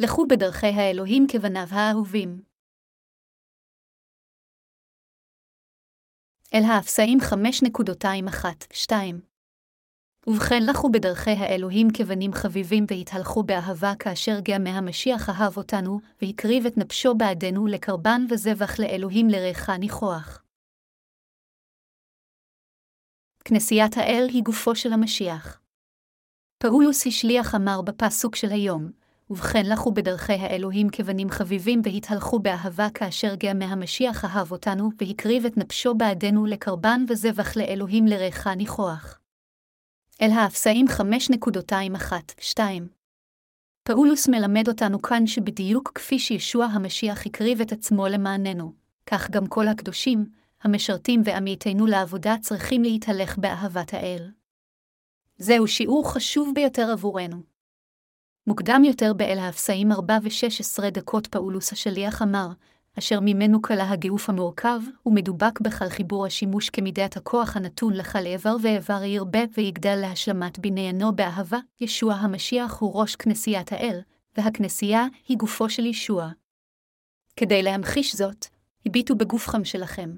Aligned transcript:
לכו 0.00 0.26
בדרכי 0.26 0.66
האלוהים 0.66 1.26
כבניו 1.32 1.66
האהובים. 1.70 2.42
אל 6.54 6.62
האפסאים 6.64 7.18
5.21-2 7.20 8.92
ובכן 10.26 10.62
לכו 10.70 10.90
בדרכי 10.92 11.30
האלוהים 11.30 11.88
כבנים 11.96 12.30
חביבים 12.32 12.84
והתהלכו 12.90 13.42
באהבה 13.42 13.92
כאשר 13.98 14.32
גם 14.48 14.64
מהמשיח 14.64 15.28
אהב 15.28 15.56
אותנו, 15.56 16.00
והקריב 16.22 16.66
את 16.66 16.76
נפשו 16.76 17.14
בעדנו 17.14 17.66
לקרבן 17.66 18.20
וזבח 18.30 18.80
לאלוהים 18.80 19.28
לריחה 19.28 19.76
ניחוח. 19.76 20.42
כנסיית 23.44 23.96
האל 23.96 24.26
היא 24.28 24.42
גופו 24.42 24.76
של 24.76 24.92
המשיח. 24.92 25.60
פאולוס 26.58 27.06
השליח 27.06 27.54
אמר 27.54 27.82
בפסוק 27.82 28.36
של 28.36 28.48
היום, 28.50 29.01
ובכן 29.32 29.66
לכו 29.66 29.92
בדרכי 29.92 30.32
האלוהים 30.32 30.88
כבנים 30.92 31.30
חביבים 31.30 31.80
והתהלכו 31.84 32.38
באהבה 32.38 32.88
כאשר 32.94 33.34
גם 33.38 33.58
מהמשיח 33.58 34.24
אהב 34.24 34.52
אותנו, 34.52 34.90
והקריב 35.00 35.46
את 35.46 35.56
נפשו 35.56 35.94
בעדנו 35.94 36.46
לקרבן 36.46 37.04
וזבח 37.08 37.56
לאלוהים 37.56 38.06
לריחה 38.06 38.54
ניחוח. 38.54 39.18
אל 40.22 40.30
האפסאים 40.30 40.86
5.21-2 42.56 42.60
פאולוס 43.82 44.28
מלמד 44.28 44.68
אותנו 44.68 45.02
כאן 45.02 45.26
שבדיוק 45.26 45.92
כפי 45.94 46.18
שישוע 46.18 46.64
המשיח 46.64 47.26
הקריב 47.26 47.60
את 47.60 47.72
עצמו 47.72 48.08
למעננו, 48.08 48.72
כך 49.06 49.30
גם 49.30 49.46
כל 49.46 49.68
הקדושים, 49.68 50.26
המשרתים 50.62 51.22
ועמיתינו 51.24 51.86
לעבודה 51.86 52.34
צריכים 52.40 52.82
להתהלך 52.82 53.38
באהבת 53.38 53.94
האל. 53.94 54.30
זהו 55.38 55.68
שיעור 55.68 56.12
חשוב 56.12 56.52
ביותר 56.54 56.90
עבורנו. 56.92 57.51
מוקדם 58.46 58.82
יותר 58.84 59.12
באל 59.12 59.38
האפסאים 59.38 59.92
4 59.92 60.18
ו-16 60.22 60.90
דקות 60.90 61.26
פאולוס 61.26 61.72
השליח 61.72 62.22
אמר, 62.22 62.48
אשר 62.98 63.20
ממנו 63.20 63.62
כלה 63.62 63.90
הגאוף 63.90 64.28
המורכב, 64.28 64.80
ומדובק 65.06 65.60
בכל 65.60 65.88
חיבור 65.88 66.26
השימוש 66.26 66.70
כמידת 66.70 67.16
הכוח 67.16 67.56
הנתון 67.56 67.92
לך 67.92 68.18
לאיבר 68.22 68.56
ואיבר 68.62 69.04
ירבה 69.04 69.38
ויגדל 69.56 69.96
להשלמת 69.96 70.58
בניינו 70.58 71.16
באהבה, 71.16 71.58
ישוע 71.80 72.14
המשיח 72.14 72.78
הוא 72.80 73.00
ראש 73.00 73.16
כנסיית 73.16 73.72
האל, 73.72 74.00
והכנסייה 74.36 75.06
היא 75.28 75.36
גופו 75.36 75.70
של 75.70 75.86
ישוע. 75.86 76.30
כדי 77.36 77.62
להמחיש 77.62 78.16
זאת, 78.16 78.46
הביטו 78.86 79.16
בגופכם 79.16 79.64
שלכם. 79.64 80.16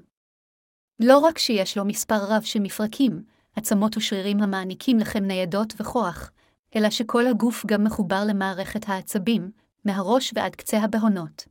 לא 0.99 1.17
רק 1.17 1.37
שיש 1.37 1.77
לו 1.77 1.85
מספר 1.85 2.19
רב 2.19 2.41
של 2.41 2.59
מפרקים, 2.59 3.23
עצמות 3.55 3.97
ושרירים 3.97 4.41
המעניקים 4.41 4.99
לכם 4.99 5.23
ניידות 5.23 5.73
וכוח, 5.79 6.31
אלא 6.75 6.89
שכל 6.89 7.27
הגוף 7.27 7.65
גם 7.65 7.83
מחובר 7.83 8.23
למערכת 8.27 8.89
העצבים, 8.89 9.51
מהראש 9.85 10.31
ועד 10.35 10.55
קצה 10.55 10.79
הבהונות. 10.79 11.45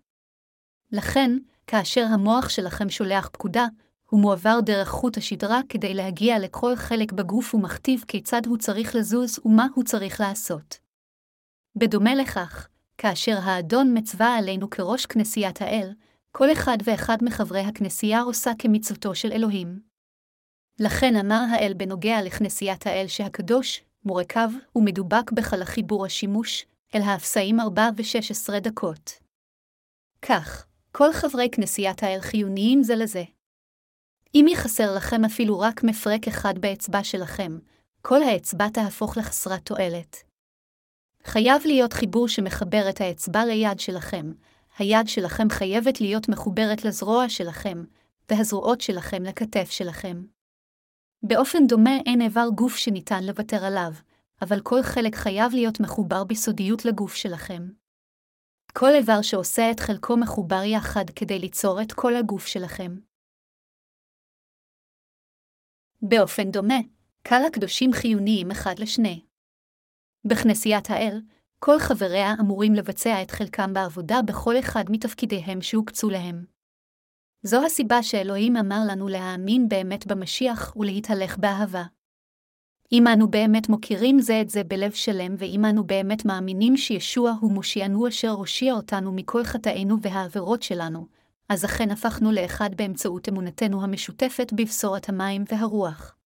לכן, 0.92 1.38
כאשר 1.66 2.04
המוח 2.04 2.48
שלכם 2.48 2.90
שולח 2.90 3.28
פקודה, 3.32 3.66
הוא 4.10 4.20
מועבר 4.20 4.60
דרך 4.60 4.88
חוט 4.88 5.16
השדרה 5.16 5.60
כדי 5.68 5.94
להגיע 5.94 6.38
לכל 6.38 6.76
חלק 6.76 7.12
בגוף 7.12 7.54
ומכתיב 7.54 8.04
כיצד 8.08 8.46
הוא 8.46 8.58
צריך 8.58 8.94
לזוז 8.94 9.38
ומה 9.44 9.66
הוא 9.74 9.84
צריך 9.84 10.20
לעשות. 10.20 10.78
בדומה 11.76 12.14
לכך, 12.14 12.68
כאשר 12.98 13.38
האדון 13.42 13.98
מצווה 13.98 14.36
עלינו 14.38 14.70
כראש 14.70 15.06
כנסיית 15.06 15.62
האל, 15.62 15.92
כל 16.32 16.52
אחד 16.52 16.78
ואחד 16.84 17.16
מחברי 17.22 17.60
הכנסייה 17.60 18.20
עושה 18.20 18.50
כמצוותו 18.58 19.14
של 19.14 19.32
אלוהים. 19.32 19.80
לכן 20.80 21.16
אמר 21.16 21.44
האל 21.50 21.72
בנוגע 21.76 22.22
לכנסיית 22.22 22.86
האל 22.86 23.06
שהקדוש, 23.08 23.84
מורכב 24.04 24.48
ומדובק 24.76 25.32
בכל 25.32 25.62
החיבור 25.62 26.06
השימוש, 26.06 26.66
אל 26.94 27.00
האפסאים 27.02 27.60
4 27.60 27.90
ו-16 27.96 28.60
דקות. 28.60 29.12
כך, 30.22 30.66
כל 30.92 31.12
חברי 31.12 31.48
כנסיית 31.52 32.02
האל 32.02 32.20
חיוניים 32.20 32.82
זה 32.82 32.96
לזה. 32.96 33.24
אם 34.34 34.46
יחסר 34.48 34.94
לכם 34.96 35.24
אפילו 35.24 35.60
רק 35.60 35.84
מפרק 35.84 36.28
אחד 36.28 36.58
באצבע 36.58 37.04
שלכם, 37.04 37.58
כל 38.02 38.22
האצבע 38.22 38.68
תהפוך 38.68 39.16
לחסרת 39.16 39.66
תועלת. 39.66 40.16
חייב 41.24 41.62
להיות 41.64 41.92
חיבור 41.92 42.28
שמחבר 42.28 42.86
את 42.90 43.00
האצבע 43.00 43.44
ליד 43.44 43.80
שלכם, 43.80 44.32
היד 44.78 45.08
שלכם 45.08 45.50
חייבת 45.50 46.00
להיות 46.00 46.28
מחוברת 46.28 46.84
לזרוע 46.84 47.28
שלכם, 47.28 47.84
והזרועות 48.30 48.80
שלכם 48.80 49.22
לכתף 49.22 49.70
שלכם. 49.70 50.22
באופן 51.28 51.66
דומה 51.66 51.96
אין 52.06 52.20
איבר 52.20 52.48
גוף 52.54 52.76
שניתן 52.76 53.24
לוותר 53.24 53.64
עליו, 53.64 53.92
אבל 54.42 54.60
כל 54.62 54.82
חלק 54.82 55.14
חייב 55.14 55.52
להיות 55.52 55.80
מחובר 55.80 56.24
בסודיות 56.24 56.84
לגוף 56.84 57.14
שלכם. 57.14 57.62
כל 58.72 58.90
איבר 58.98 59.22
שעושה 59.22 59.70
את 59.70 59.80
חלקו 59.80 60.16
מחובר 60.16 60.62
יחד 60.64 61.04
כדי 61.16 61.38
ליצור 61.38 61.82
את 61.82 61.92
כל 61.92 62.16
הגוף 62.16 62.46
שלכם. 62.46 62.92
באופן 66.02 66.50
דומה, 66.50 66.80
קל 67.22 67.42
הקדושים 67.46 67.92
חיוניים 67.92 68.50
אחד 68.50 68.74
לשני. 68.78 69.24
בכנסיית 70.24 70.90
האל, 70.90 71.20
כל 71.58 71.78
חבריה 71.78 72.28
אמורים 72.40 72.72
לבצע 72.74 73.22
את 73.22 73.30
חלקם 73.30 73.72
בעבודה 73.74 74.16
בכל 74.26 74.54
אחד 74.58 74.84
מתפקידיהם 74.90 75.62
שהוקצו 75.62 76.10
להם. 76.10 76.53
זו 77.46 77.64
הסיבה 77.66 78.02
שאלוהים 78.02 78.56
אמר 78.56 78.80
לנו 78.88 79.08
להאמין 79.08 79.68
באמת 79.68 80.06
במשיח 80.06 80.76
ולהתהלך 80.76 81.38
באהבה. 81.38 81.84
אם 82.92 83.06
אנו 83.06 83.30
באמת 83.30 83.68
מוכירים 83.68 84.20
זה 84.20 84.40
את 84.40 84.50
זה 84.50 84.64
בלב 84.64 84.92
שלם, 84.92 85.34
ואם 85.38 85.64
אנו 85.64 85.84
באמת 85.84 86.24
מאמינים 86.24 86.76
שישוע 86.76 87.34
הוא 87.40 87.52
מושיענו 87.52 88.08
אשר 88.08 88.30
הושיע 88.30 88.74
אותנו 88.74 89.12
מכל 89.12 89.44
חטאינו 89.44 89.96
והעבירות 90.02 90.62
שלנו, 90.62 91.06
אז 91.48 91.64
אכן 91.64 91.90
הפכנו 91.90 92.32
לאחד 92.32 92.70
באמצעות 92.76 93.28
אמונתנו 93.28 93.84
המשותפת 93.84 94.52
בבשורת 94.52 95.08
המים 95.08 95.44
והרוח. 95.52 96.16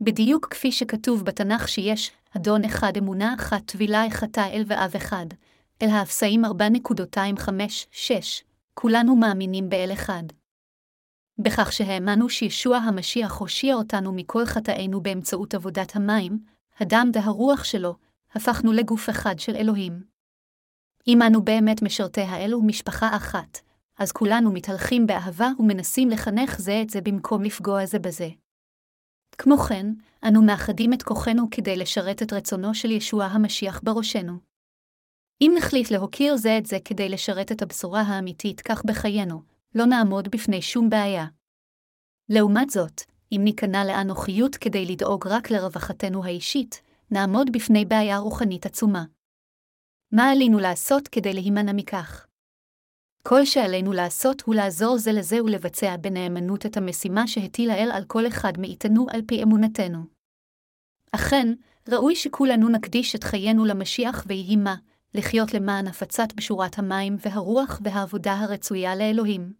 בדיוק 0.00 0.46
כפי 0.50 0.72
שכתוב 0.72 1.24
בתנ"ך 1.24 1.68
שיש 1.68 2.10
אדון 2.36 2.64
אחד 2.64 2.92
אמונה 2.98 3.34
אחת 3.38 3.62
טבילה 3.66 4.06
אחתה 4.06 4.46
אל 4.46 4.62
ואב 4.66 4.92
אחד, 4.96 5.26
אל 5.82 5.88
האפסאים 5.88 6.44
4.25-6, 6.44 6.50
כולנו 8.74 9.16
מאמינים 9.16 9.68
באל 9.68 9.90
אחד. 9.92 10.22
בכך 11.38 11.72
שהאמנו 11.72 12.28
שישוע 12.28 12.76
המשיח 12.76 13.32
הושיע 13.32 13.74
אותנו 13.74 14.12
מכל 14.12 14.44
חטאינו 14.46 15.00
באמצעות 15.00 15.54
עבודת 15.54 15.96
המים, 15.96 16.38
הדם 16.80 17.10
והרוח 17.14 17.64
שלו, 17.64 17.96
הפכנו 18.34 18.72
לגוף 18.72 19.10
אחד 19.10 19.38
של 19.38 19.56
אלוהים. 19.56 20.02
אם 21.08 21.22
אנו 21.22 21.42
באמת 21.42 21.82
משרתי 21.82 22.20
האל 22.20 22.54
ומשפחה 22.54 23.16
אחת, 23.16 23.60
אז 23.98 24.12
כולנו 24.12 24.52
מתהלכים 24.52 25.06
באהבה 25.06 25.48
ומנסים 25.58 26.08
לחנך 26.10 26.58
זה 26.58 26.80
את 26.82 26.90
זה 26.90 27.00
במקום 27.00 27.42
לפגוע 27.42 27.86
זה 27.86 27.98
בזה. 27.98 28.28
כמו 29.38 29.56
כן, 29.56 29.86
אנו 30.28 30.42
מאחדים 30.42 30.92
את 30.92 31.02
כוחנו 31.02 31.50
כדי 31.50 31.76
לשרת 31.76 32.22
את 32.22 32.32
רצונו 32.32 32.74
של 32.74 32.90
ישוע 32.90 33.24
המשיח 33.24 33.80
בראשנו. 33.84 34.53
אם 35.40 35.52
נחליט 35.58 35.90
להוקיר 35.90 36.36
זה 36.36 36.58
את 36.58 36.66
זה 36.66 36.76
כדי 36.84 37.08
לשרת 37.08 37.52
את 37.52 37.62
הבשורה 37.62 38.00
האמיתית 38.00 38.60
כך 38.60 38.84
בחיינו, 38.84 39.42
לא 39.74 39.84
נעמוד 39.84 40.28
בפני 40.28 40.62
שום 40.62 40.90
בעיה. 40.90 41.26
לעומת 42.28 42.70
זאת, 42.70 43.00
אם 43.32 43.40
ניכנע 43.44 43.84
לאנוכיות 43.84 44.56
כדי 44.56 44.86
לדאוג 44.86 45.26
רק 45.26 45.50
לרווחתנו 45.50 46.24
האישית, 46.24 46.82
נעמוד 47.10 47.52
בפני 47.52 47.84
בעיה 47.84 48.18
רוחנית 48.18 48.66
עצומה. 48.66 49.04
מה 50.12 50.30
עלינו 50.30 50.58
לעשות 50.58 51.08
כדי 51.08 51.32
להימנע 51.32 51.72
מכך? 51.72 52.26
כל 53.22 53.44
שעלינו 53.44 53.92
לעשות 53.92 54.42
הוא 54.42 54.54
לעזור 54.54 54.98
זה 54.98 55.12
לזה 55.12 55.44
ולבצע 55.44 55.96
בנאמנות 55.96 56.66
את 56.66 56.76
המשימה 56.76 57.26
שהטיל 57.26 57.70
האל 57.70 57.90
על 57.92 58.04
כל 58.04 58.26
אחד 58.26 58.52
מאיתנו 58.58 59.06
על 59.10 59.22
פי 59.26 59.42
אמונתנו. 59.42 59.98
אכן, 61.12 61.48
ראוי 61.88 62.16
שכולנו 62.16 62.68
נקדיש 62.68 63.14
את 63.14 63.24
חיינו 63.24 63.64
למשיח 63.64 64.24
ויהי 64.26 64.56
מה, 64.56 64.74
לחיות 65.14 65.54
למען 65.54 65.86
הפצת 65.86 66.34
בשורת 66.36 66.78
המים 66.78 67.16
והרוח 67.18 67.80
והעבודה 67.84 68.32
הרצויה 68.32 68.96
לאלוהים. 68.96 69.52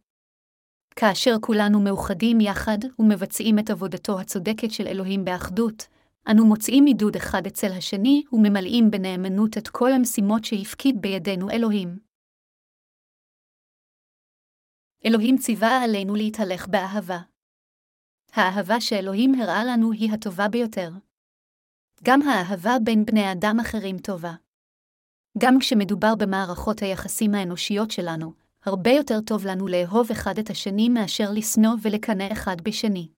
כאשר 0.97 1.31
כולנו 1.41 1.81
מאוחדים 1.81 2.41
יחד 2.41 2.79
ומבצעים 2.99 3.59
את 3.59 3.71
עבודתו 3.71 4.21
הצודקת 4.21 4.71
של 4.71 4.87
אלוהים 4.87 5.25
באחדות, 5.25 5.87
אנו 6.31 6.47
מוצאים 6.47 6.85
עידוד 6.85 7.17
אחד 7.17 7.47
אצל 7.47 7.73
השני 7.79 8.23
וממלאים 8.33 8.91
בנאמנות 8.91 9.59
את 9.59 9.69
כל 9.69 9.93
המשימות 9.93 10.45
שהפקיד 10.45 10.97
בידינו 11.01 11.51
אלוהים. 11.51 11.99
אלוהים 15.07 15.37
ציווה 15.37 15.83
עלינו 15.85 16.15
להתהלך 16.15 16.69
באהבה. 16.69 17.19
האהבה 18.33 18.81
שאלוהים 18.81 19.35
הראה 19.35 19.65
לנו 19.65 19.93
היא 19.93 20.13
הטובה 20.13 20.49
ביותר. 20.49 20.91
גם 22.03 22.23
האהבה 22.23 22.73
בין 22.85 23.05
בני 23.05 23.33
אדם 23.33 23.57
אחרים 23.61 23.99
טובה. 23.99 24.44
גם 25.39 25.59
כשמדובר 25.61 26.15
במערכות 26.19 26.83
היחסים 26.83 27.35
האנושיות 27.35 27.91
שלנו, 27.91 28.33
הרבה 28.65 28.91
יותר 28.91 29.21
טוב 29.21 29.47
לנו 29.47 29.69
לאהוב 29.69 30.11
אחד 30.11 30.39
את 30.39 30.51
השני 30.51 30.89
מאשר 30.89 31.31
לשנוא 31.33 31.73
ולקנא 31.83 32.33
אחד 32.33 32.57
בשני. 32.63 33.09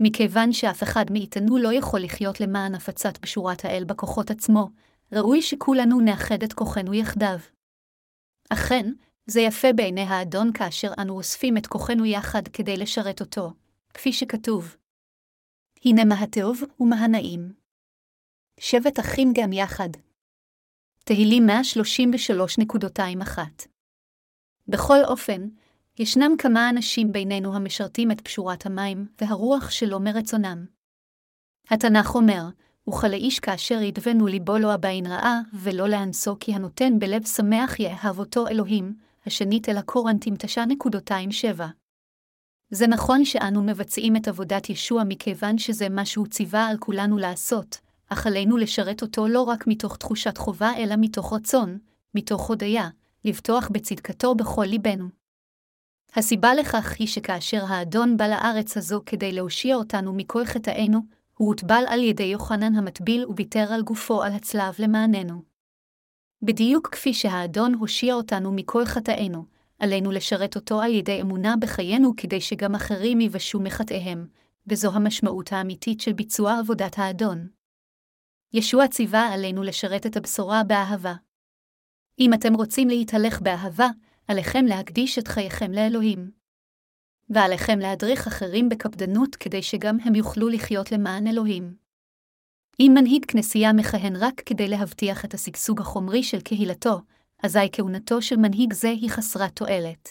מכיוון 0.00 0.52
שאף 0.52 0.82
אחד 0.82 1.04
מאיתנו 1.12 1.58
לא 1.58 1.72
יכול 1.72 2.00
לחיות 2.00 2.40
למען 2.40 2.74
הפצת 2.74 3.18
בשורת 3.22 3.64
האל 3.64 3.84
בכוחות 3.84 4.30
עצמו, 4.30 4.68
ראוי 5.12 5.42
שכולנו 5.42 6.00
נאחד 6.00 6.42
את 6.42 6.52
כוחנו 6.52 6.94
יחדיו. 6.94 7.38
אכן, 8.50 8.92
זה 9.26 9.40
יפה 9.40 9.68
בעיני 9.76 10.00
האדון 10.00 10.52
כאשר 10.52 10.92
אנו 10.98 11.16
אוספים 11.16 11.56
את 11.56 11.66
כוחנו 11.66 12.04
יחד 12.04 12.48
כדי 12.48 12.76
לשרת 12.76 13.20
אותו, 13.20 13.52
כפי 13.94 14.12
שכתוב. 14.12 14.76
הנה 15.84 16.04
מה 16.04 16.14
הטוב 16.14 16.62
ומה 16.80 16.96
הנעים. 16.96 17.52
שבט 18.60 19.00
אחים 19.00 19.32
גם 19.34 19.52
יחד. 19.52 20.07
תהילים 21.08 21.46
133.21 21.50 23.38
בכל 24.68 25.04
אופן, 25.04 25.48
ישנם 25.98 26.30
כמה 26.38 26.70
אנשים 26.70 27.12
בינינו 27.12 27.56
המשרתים 27.56 28.10
את 28.10 28.20
פשורת 28.20 28.66
המים, 28.66 29.06
והרוח 29.20 29.70
שלא 29.70 30.00
מרצונם. 30.00 30.66
התנ"ך 31.70 32.14
אומר, 32.14 32.42
וכלאיש 32.88 33.40
כאשר 33.40 33.82
ידבנו 33.82 34.26
ליבו 34.26 34.58
לא 34.58 34.72
הבאין 34.72 35.06
רעה, 35.06 35.40
ולא 35.52 35.88
לאנסו 35.88 36.36
כי 36.40 36.54
הנותן 36.54 36.98
בלב 36.98 37.26
שמח 37.26 37.80
יאהב 37.80 38.18
אותו 38.18 38.48
אלוהים, 38.48 38.96
השנית 39.26 39.68
אל 39.68 39.76
הקורנטים 39.76 40.34
9.27. 40.34 41.62
זה 42.70 42.86
נכון 42.86 43.24
שאנו 43.24 43.62
מבצעים 43.62 44.16
את 44.16 44.28
עבודת 44.28 44.70
ישוע 44.70 45.02
מכיוון 45.08 45.58
שזה 45.58 45.88
מה 45.88 46.06
שהוא 46.06 46.26
ציווה 46.26 46.66
על 46.66 46.76
כולנו 46.78 47.18
לעשות, 47.18 47.87
אך 48.08 48.26
עלינו 48.26 48.56
לשרת 48.56 49.02
אותו 49.02 49.28
לא 49.28 49.42
רק 49.42 49.66
מתוך 49.66 49.96
תחושת 49.96 50.38
חובה 50.38 50.70
אלא 50.76 50.94
מתוך 50.98 51.32
רצון, 51.32 51.78
מתוך 52.14 52.48
הודיה, 52.48 52.88
לבטוח 53.24 53.68
בצדקתו 53.72 54.34
בכל 54.34 54.64
ליבנו. 54.64 55.08
הסיבה 56.16 56.54
לכך 56.54 56.94
היא 56.98 57.08
שכאשר 57.08 57.64
האדון 57.68 58.16
בא 58.16 58.26
לארץ 58.26 58.76
הזו 58.76 59.02
כדי 59.06 59.32
להושיע 59.32 59.76
אותנו 59.76 60.12
מכל 60.12 60.44
חטאינו, 60.44 61.00
הוא 61.34 61.48
הוטבל 61.48 61.84
על 61.88 62.02
ידי 62.02 62.22
יוחנן 62.22 62.74
המטביל 62.74 63.26
וביטר 63.26 63.72
על 63.72 63.82
גופו 63.82 64.22
על 64.22 64.32
הצלב 64.32 64.74
למעננו. 64.78 65.42
בדיוק 66.42 66.88
כפי 66.88 67.14
שהאדון 67.14 67.74
הושיע 67.74 68.14
אותנו 68.14 68.52
מכל 68.52 68.84
חטאינו, 68.84 69.44
עלינו 69.78 70.10
לשרת 70.10 70.56
אותו 70.56 70.82
על 70.82 70.94
ידי 70.94 71.20
אמונה 71.20 71.54
בחיינו 71.60 72.12
כדי 72.16 72.40
שגם 72.40 72.74
אחרים 72.74 73.20
יבשו 73.20 73.60
מחטאיהם, 73.60 74.26
וזו 74.66 74.90
המשמעות 74.94 75.52
האמיתית 75.52 76.00
של 76.00 76.12
ביצוע 76.12 76.58
עבודת 76.58 76.98
האדון. 76.98 77.57
ישוע 78.52 78.88
ציווה 78.88 79.34
עלינו 79.34 79.62
לשרת 79.62 80.06
את 80.06 80.16
הבשורה 80.16 80.62
באהבה. 80.64 81.14
אם 82.18 82.34
אתם 82.34 82.54
רוצים 82.54 82.88
להתהלך 82.88 83.40
באהבה, 83.40 83.88
עליכם 84.28 84.64
להקדיש 84.64 85.18
את 85.18 85.28
חייכם 85.28 85.72
לאלוהים. 85.72 86.30
ועליכם 87.30 87.78
להדריך 87.78 88.26
אחרים 88.26 88.68
בקפדנות 88.68 89.36
כדי 89.36 89.62
שגם 89.62 89.96
הם 90.04 90.14
יוכלו 90.14 90.48
לחיות 90.48 90.92
למען 90.92 91.26
אלוהים. 91.26 91.76
אם 92.80 92.92
מנהיג 92.94 93.24
כנסייה 93.24 93.72
מכהן 93.72 94.16
רק 94.16 94.40
כדי 94.46 94.68
להבטיח 94.68 95.24
את 95.24 95.34
השגשוג 95.34 95.80
החומרי 95.80 96.22
של 96.22 96.40
קהילתו, 96.40 97.00
אזי 97.42 97.68
כהונתו 97.72 98.22
של 98.22 98.36
מנהיג 98.36 98.72
זה 98.72 98.88
היא 98.88 99.10
חסרת 99.10 99.56
תועלת. 99.56 100.08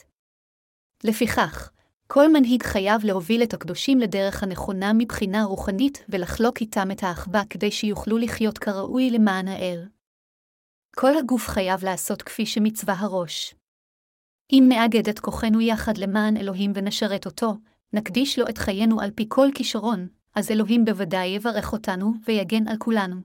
לפיכך, 1.04 1.72
כל 2.08 2.34
מנהיג 2.34 2.64
חייב 2.64 3.06
להוביל 3.06 3.44
את 3.44 3.54
הקדושים 3.54 4.00
לדרך 4.00 4.44
הנכונה 4.44 4.94
מבחינה 4.94 5.44
רוחנית 5.44 6.06
ולחלוק 6.10 6.62
איתם 6.62 6.92
את 6.92 7.04
האחווה 7.04 7.42
כדי 7.50 7.72
שיוכלו 7.72 8.18
לחיות 8.18 8.58
כראוי 8.58 9.10
למען 9.10 9.48
האל. 9.48 9.88
כל 10.96 11.18
הגוף 11.18 11.48
חייב 11.48 11.84
לעשות 11.84 12.22
כפי 12.22 12.46
שמצווה 12.46 12.96
הראש. 12.98 13.56
אם 14.52 14.66
נאגד 14.68 15.10
את 15.10 15.20
כוחנו 15.20 15.62
יחד 15.62 15.98
למען 15.98 16.38
אלוהים 16.38 16.72
ונשרת 16.76 17.26
אותו, 17.26 17.54
נקדיש 17.94 18.40
לו 18.40 18.46
את 18.50 18.58
חיינו 18.58 19.02
על 19.02 19.12
פי 19.12 19.26
כל 19.30 19.48
כישרון, 19.56 20.08
אז 20.36 20.52
אלוהים 20.52 20.86
בוודאי 20.86 21.28
יברך 21.28 21.74
אותנו 21.74 22.14
ויגן 22.26 22.68
על 22.68 22.78
כולנו. 22.78 23.16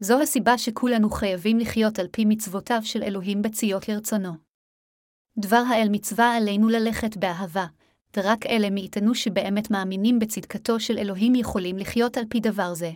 זו 0.00 0.22
הסיבה 0.22 0.58
שכולנו 0.58 1.10
חייבים 1.10 1.58
לחיות 1.58 1.98
על 1.98 2.08
פי 2.08 2.24
מצוותיו 2.24 2.80
של 2.82 3.02
אלוהים 3.02 3.42
בציות 3.42 3.88
לרצונו. 3.88 4.32
דבר 5.38 5.62
האל 5.70 5.88
מצווה 5.90 6.36
עלינו 6.36 6.68
ללכת 6.68 7.16
באהבה, 7.16 7.66
ורק 8.16 8.46
אלה 8.46 8.70
מאיתנו 8.70 9.14
שבאמת 9.14 9.70
מאמינים 9.70 10.18
בצדקתו 10.18 10.80
של 10.80 10.98
אלוהים 10.98 11.34
יכולים 11.34 11.76
לחיות 11.76 12.16
על 12.16 12.24
פי 12.28 12.40
דבר 12.40 12.74
זה. 12.74 12.90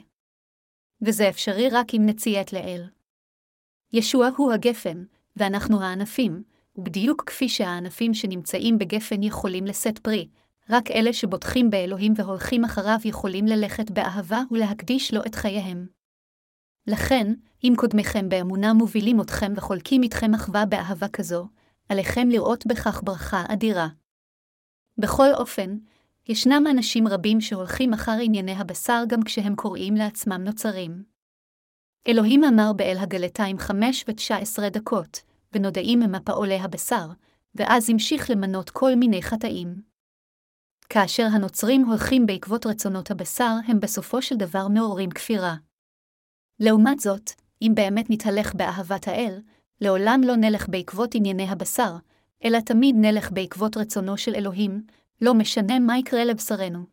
וזה 1.03 1.29
אפשרי 1.29 1.69
רק 1.69 1.95
אם 1.95 2.03
נציית 2.07 2.53
לאל. 2.53 2.85
ישוע 3.93 4.29
הוא 4.37 4.53
הגפן, 4.53 5.05
ואנחנו 5.37 5.83
הענפים, 5.83 6.43
ובדיוק 6.77 7.23
כפי 7.27 7.49
שהענפים 7.49 8.15
שנמצאים 8.15 8.79
בגפן 8.79 9.23
יכולים 9.23 9.65
לשאת 9.65 9.99
פרי, 9.99 10.29
רק 10.71 10.91
אלה 10.91 11.13
שבוטחים 11.13 11.71
באלוהים 11.71 12.13
והולכים 12.17 12.65
אחריו 12.65 12.99
יכולים 13.05 13.47
ללכת 13.47 13.91
באהבה 13.91 14.43
ולהקדיש 14.51 15.15
לו 15.15 15.21
את 15.27 15.35
חייהם. 15.35 15.87
לכן, 16.87 17.35
אם 17.65 17.73
קודמיכם 17.77 18.29
באמונה 18.29 18.73
מובילים 18.73 19.21
אתכם 19.21 19.53
וחולקים 19.57 20.03
איתכם 20.03 20.35
אחווה 20.35 20.67
באהבה 20.67 21.09
כזו, 21.09 21.49
עליכם 21.89 22.29
לראות 22.29 22.67
בכך 22.67 23.01
ברכה 23.05 23.45
אדירה. 23.49 23.89
בכל 25.01 25.35
אופן, 25.35 25.79
ישנם 26.29 26.65
אנשים 26.71 27.09
רבים 27.09 27.41
שהולכים 27.41 27.93
אחר 27.93 28.17
ענייני 28.23 28.53
הבשר 28.53 29.03
גם 29.09 29.23
כשהם 29.23 29.55
קוראים 29.55 29.95
לעצמם 29.95 30.45
נוצרים. 30.45 31.05
אלוהים 32.09 32.45
אמר 32.45 32.73
באל 32.77 32.97
הגלתיים 32.99 33.59
חמש 33.59 34.05
ותשע 34.09 34.37
עשרה 34.37 34.71
דקות, 34.71 35.21
ונודעים 35.53 36.03
הם 36.03 36.15
הפעולי 36.15 36.59
הבשר, 36.59 37.07
ואז 37.55 37.91
המשיך 37.91 38.31
למנות 38.31 38.71
כל 38.71 38.95
מיני 38.95 39.23
חטאים. 39.23 39.83
כאשר 40.89 41.27
הנוצרים 41.33 41.85
הולכים 41.85 42.27
בעקבות 42.27 42.67
רצונות 42.67 43.11
הבשר, 43.11 43.55
הם 43.67 43.81
בסופו 43.81 44.23
של 44.23 44.37
דבר 44.37 44.69
מעוררים 44.69 45.11
כפירה. 45.11 45.55
לעומת 46.61 47.01
זאת, 47.01 47.31
אם 47.63 47.73
באמת 47.75 48.07
נתהלך 48.11 48.55
באהבת 48.55 49.09
האל, 49.09 49.41
לעולם 49.81 50.21
לא 50.25 50.37
נלך 50.37 50.69
בעקבות 50.69 51.15
ענייני 51.15 51.49
הבשר, 51.49 51.97
אלא 52.45 52.59
תמיד 52.67 52.97
נלך 52.99 53.33
בעקבות 53.33 53.77
רצונו 53.77 54.19
של 54.19 54.35
אלוהים, 54.35 54.83
לא 55.21 55.35
משנה 55.35 55.79
מה 55.79 55.99
יקרה 55.99 56.25
לבשרנו. 56.25 56.87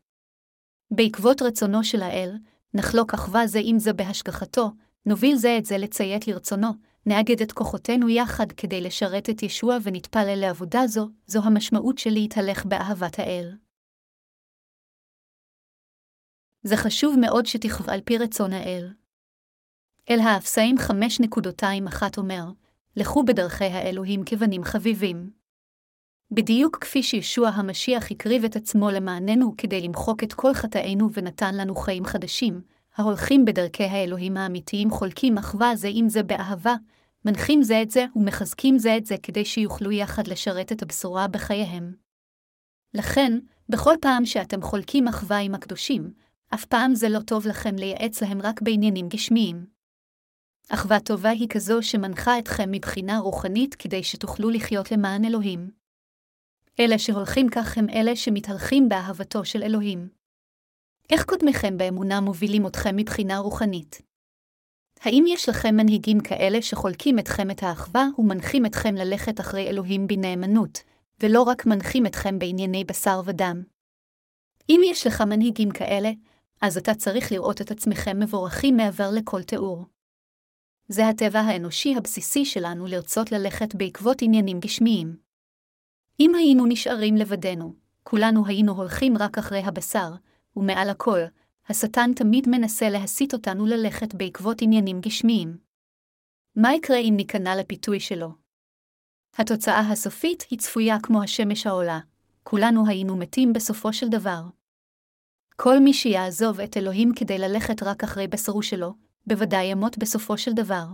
בעקבות 0.91 1.41
רצונו 1.41 1.83
של 1.83 2.01
האל, 2.01 2.37
נחלוק 2.73 3.13
אחווה 3.13 3.47
זה 3.47 3.59
עם 3.63 3.79
זה 3.79 3.93
בהשגחתו, 3.93 4.71
נוביל 5.05 5.35
זה 5.35 5.57
את 5.57 5.65
זה 5.65 5.77
לציית 5.77 6.27
לרצונו, 6.27 6.69
נאגד 7.05 7.41
את 7.41 7.51
כוחותינו 7.51 8.09
יחד 8.09 8.51
כדי 8.51 8.81
לשרת 8.81 9.29
את 9.29 9.43
ישוע 9.43 9.77
ונתפלל 9.83 10.39
לעבודה 10.41 10.87
זו, 10.87 11.09
זו 11.25 11.39
המשמעות 11.43 11.97
של 11.97 12.09
להתהלך 12.09 12.65
באהבת 12.65 13.19
האל. 13.19 13.57
זה 16.63 16.77
חשוב 16.77 17.15
מאוד 17.21 17.45
שתכווה 17.45 17.93
על 17.93 18.01
פי 18.01 18.17
רצון 18.17 18.53
האל. 18.53 18.93
אל 20.09 20.19
האפסאים 20.19 20.75
5.21 20.77 22.03
אומר, 22.17 22.43
לכו 22.95 23.23
בדרכי 23.23 23.65
האלוהים 23.65 24.21
כבנים 24.25 24.63
חביבים. 24.63 25.36
בדיוק 26.31 26.77
כפי 26.81 27.03
שישוע 27.03 27.49
המשיח 27.49 28.11
הקריב 28.11 28.43
את 28.43 28.55
עצמו 28.55 28.91
למעננו 28.91 29.53
כדי 29.57 29.81
למחוק 29.81 30.23
את 30.23 30.33
כל 30.33 30.53
חטאינו 30.53 31.09
ונתן 31.13 31.55
לנו 31.55 31.75
חיים 31.75 32.05
חדשים, 32.05 32.61
ההולכים 32.95 33.45
בדרכי 33.45 33.83
האלוהים 33.83 34.37
האמיתיים 34.37 34.89
חולקים 34.89 35.37
אחווה 35.37 35.75
זה 35.75 35.89
עם 35.91 36.09
זה 36.09 36.23
באהבה, 36.23 36.75
מנחים 37.25 37.63
זה 37.63 37.81
את 37.81 37.91
זה 37.91 38.05
ומחזקים 38.15 38.77
זה 38.77 38.97
את 38.97 39.05
זה 39.05 39.15
כדי 39.23 39.45
שיוכלו 39.45 39.91
יחד 39.91 40.27
לשרת 40.27 40.71
את 40.71 40.81
הבשורה 40.81 41.27
בחייהם. 41.27 41.93
לכן, 42.93 43.39
בכל 43.69 43.95
פעם 44.01 44.25
שאתם 44.25 44.61
חולקים 44.61 45.07
אחווה 45.07 45.37
עם 45.37 45.55
הקדושים, 45.55 46.11
אף 46.53 46.65
פעם 46.65 46.95
זה 46.95 47.09
לא 47.09 47.19
טוב 47.19 47.47
לכם 47.47 47.75
לייעץ 47.75 48.21
להם 48.21 48.41
רק 48.41 48.61
בעניינים 48.61 49.07
גשמיים. 49.09 49.65
אחווה 50.69 50.99
טובה 50.99 51.29
היא 51.29 51.49
כזו 51.49 51.83
שמנחה 51.83 52.39
אתכם 52.39 52.71
מבחינה 52.71 53.19
רוחנית 53.19 53.75
כדי 53.75 54.03
שתוכלו 54.03 54.49
לחיות 54.49 54.91
למען 54.91 55.25
אלוהים. 55.25 55.76
אלה 56.79 56.99
שהולכים 56.99 57.49
כך 57.49 57.77
הם 57.77 57.89
אלה 57.89 58.15
שמתהלכים 58.15 58.89
באהבתו 58.89 59.45
של 59.45 59.63
אלוהים. 59.63 60.09
איך 61.09 61.25
קודמיכם 61.25 61.77
באמונה 61.77 62.21
מובילים 62.21 62.67
אתכם 62.67 62.95
מבחינה 62.95 63.37
רוחנית? 63.37 64.01
האם 64.99 65.23
יש 65.27 65.49
לכם 65.49 65.75
מנהיגים 65.75 66.19
כאלה 66.19 66.61
שחולקים 66.61 67.19
אתכם 67.19 67.51
את 67.51 67.63
האחווה 67.63 68.07
ומנחים 68.17 68.65
אתכם 68.65 68.95
ללכת 68.95 69.39
אחרי 69.39 69.67
אלוהים 69.69 70.07
בנאמנות, 70.07 70.83
ולא 71.19 71.41
רק 71.41 71.65
מנחים 71.65 72.05
אתכם 72.05 72.39
בענייני 72.39 72.83
בשר 72.83 73.21
ודם? 73.25 73.63
אם 74.69 74.81
יש 74.85 75.07
לך 75.07 75.21
מנהיגים 75.21 75.71
כאלה, 75.71 76.09
אז 76.61 76.77
אתה 76.77 76.95
צריך 76.95 77.31
לראות 77.31 77.61
את 77.61 77.71
עצמכם 77.71 78.19
מבורכים 78.19 78.77
מעבר 78.77 79.09
לכל 79.13 79.43
תיאור. 79.43 79.85
זה 80.87 81.07
הטבע 81.07 81.39
האנושי 81.39 81.95
הבסיסי 81.95 82.45
שלנו 82.45 82.87
לרצות 82.87 83.31
ללכת 83.31 83.75
בעקבות 83.75 84.21
עניינים 84.21 84.59
גשמיים. 84.59 85.26
אם 86.19 86.35
היינו 86.35 86.65
נשארים 86.65 87.15
לבדנו, 87.15 87.73
כולנו 88.03 88.45
היינו 88.45 88.73
הולכים 88.73 89.17
רק 89.17 89.37
אחרי 89.37 89.59
הבשר, 89.59 90.13
ומעל 90.55 90.89
הכל, 90.89 91.19
השטן 91.69 92.13
תמיד 92.15 92.49
מנסה 92.49 92.89
להסיט 92.89 93.33
אותנו 93.33 93.65
ללכת 93.65 94.15
בעקבות 94.15 94.61
עניינים 94.61 95.01
גשמיים. 95.01 95.57
מה 96.55 96.73
יקרה 96.73 96.97
אם 96.97 97.13
ניכנע 97.17 97.55
לפיתוי 97.55 97.99
שלו? 97.99 98.29
התוצאה 99.37 99.79
הסופית 99.91 100.45
היא 100.49 100.59
צפויה 100.59 100.97
כמו 101.03 101.23
השמש 101.23 101.67
העולה, 101.67 101.99
כולנו 102.43 102.87
היינו 102.87 103.17
מתים 103.17 103.53
בסופו 103.53 103.93
של 103.93 104.09
דבר. 104.09 104.41
כל 105.55 105.79
מי 105.79 105.93
שיעזוב 105.93 106.59
את 106.59 106.77
אלוהים 106.77 107.11
כדי 107.15 107.37
ללכת 107.37 107.83
רק 107.83 108.03
אחרי 108.03 108.27
בשרו 108.27 108.63
שלו, 108.63 108.93
בוודאי 109.27 109.65
ימות 109.65 109.97
בסופו 109.97 110.37
של 110.37 110.51
דבר. 110.51 110.85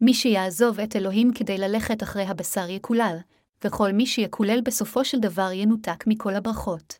מי 0.00 0.14
שיעזוב 0.14 0.80
את 0.80 0.96
אלוהים 0.96 1.30
כדי 1.34 1.58
ללכת 1.58 2.02
אחרי 2.02 2.22
הבשר 2.22 2.70
יקולל, 2.70 3.16
וכל 3.64 3.92
מי 3.92 4.06
שיקולל 4.06 4.60
בסופו 4.60 5.04
של 5.04 5.20
דבר 5.20 5.52
ינותק 5.52 6.04
מכל 6.06 6.34
הברכות. 6.34 6.98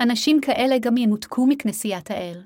אנשים 0.00 0.40
כאלה 0.40 0.78
גם 0.78 0.96
ינותקו 0.96 1.46
מכנסיית 1.46 2.10
האל. 2.10 2.42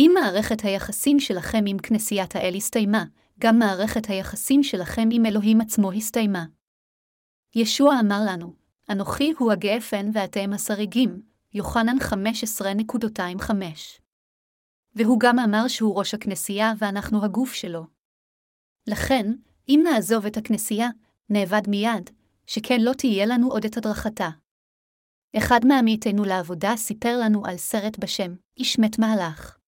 אם 0.00 0.10
מערכת 0.14 0.64
היחסים 0.64 1.20
שלכם 1.20 1.64
עם 1.66 1.78
כנסיית 1.78 2.36
האל 2.36 2.54
הסתיימה, 2.54 3.04
גם 3.40 3.58
מערכת 3.58 4.06
היחסים 4.06 4.62
שלכם 4.62 5.08
עם 5.12 5.26
אלוהים 5.26 5.60
עצמו 5.60 5.92
הסתיימה. 5.92 6.44
ישוע 7.54 8.00
אמר 8.00 8.20
לנו, 8.26 8.52
אנוכי 8.90 9.32
הוא 9.38 9.52
הגפן 9.52 10.10
ואתם 10.12 10.52
השריגים, 10.52 11.22
יוחנן 11.54 11.96
15.25. 11.98 13.52
והוא 14.94 15.20
גם 15.20 15.38
אמר 15.38 15.68
שהוא 15.68 15.98
ראש 15.98 16.14
הכנסייה 16.14 16.72
ואנחנו 16.78 17.24
הגוף 17.24 17.52
שלו. 17.52 17.86
לכן, 18.86 19.32
אם 19.68 19.80
נעזוב 19.84 20.26
את 20.26 20.36
הכנסייה, 20.36 20.88
נאבד 21.30 21.62
מיד, 21.68 22.10
שכן 22.46 22.80
לא 22.80 22.92
תהיה 22.92 23.26
לנו 23.26 23.50
עוד 23.50 23.64
את 23.64 23.76
הדרכתה. 23.76 24.28
אחד 25.36 25.60
מעמיתנו 25.64 26.24
לעבודה 26.24 26.76
סיפר 26.76 27.16
לנו 27.24 27.46
על 27.46 27.56
סרט 27.56 27.98
בשם 27.98 28.34
"איש 28.56 28.78
מת 28.78 28.98
מהלך". 28.98 29.58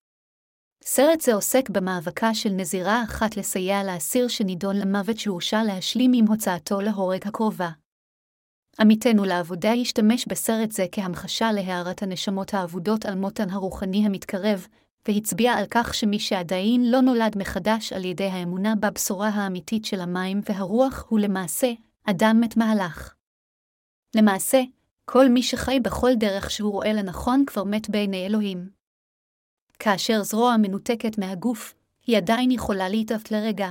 סרט 0.85 1.21
זה 1.21 1.35
עוסק 1.35 1.71
במאבקה 1.71 2.35
של 2.35 2.51
נזירה 2.51 3.05
אחת 3.05 3.37
לסייע 3.37 3.85
לאסיר 3.85 4.29
שנידון 4.29 4.77
למוות 4.77 5.19
שהורשע 5.19 5.63
להשלים 5.63 6.13
עם 6.15 6.27
הוצאתו 6.27 6.81
להורג 6.81 7.27
הקרובה. 7.29 7.71
עמיתנו 8.81 9.25
לעבודה 9.25 9.73
השתמש 9.73 10.27
בסרט 10.29 10.73
זה 10.73 10.87
כהמחשה 10.93 11.53
להארת 11.53 12.03
הנשמות 12.03 12.55
האבודות 12.55 13.07
על 13.07 13.15
מותן 13.15 13.51
הרוחני 13.51 14.07
המתקרב, 14.07 14.67
והצביע 15.09 15.53
על 15.53 15.65
כך 15.71 15.95
שמי 15.95 16.19
שעדיין 16.19 16.91
לא 16.91 17.01
נולד 17.01 17.39
מחדש 17.39 17.93
על 17.93 18.05
ידי 18.05 18.25
האמונה 18.25 18.75
בבשורה 18.75 19.29
האמיתית 19.29 19.85
של 19.85 20.01
המים 20.01 20.41
והרוח 20.49 21.05
הוא 21.09 21.21
למעשה 21.21 21.73
אדם 22.05 22.37
מת 22.41 22.57
מהלך. 22.57 23.15
למעשה, 24.17 24.61
כל 25.05 25.29
מי 25.29 25.43
שחי 25.43 25.81
בכל 25.81 26.11
דרך 26.17 26.51
שהוא 26.51 26.73
רואה 26.73 26.93
לנכון 26.93 27.45
כבר 27.47 27.65
מת 27.65 27.91
בעיני 27.91 28.27
אלוהים. 28.27 28.71
כאשר 29.79 30.23
זרוע 30.23 30.57
מנותקת 30.57 31.19
מהגוף, 31.19 31.75
היא 32.07 32.17
עדיין 32.17 32.51
יכולה 32.51 32.89
להתאפת 32.89 33.31
לרגע. 33.31 33.71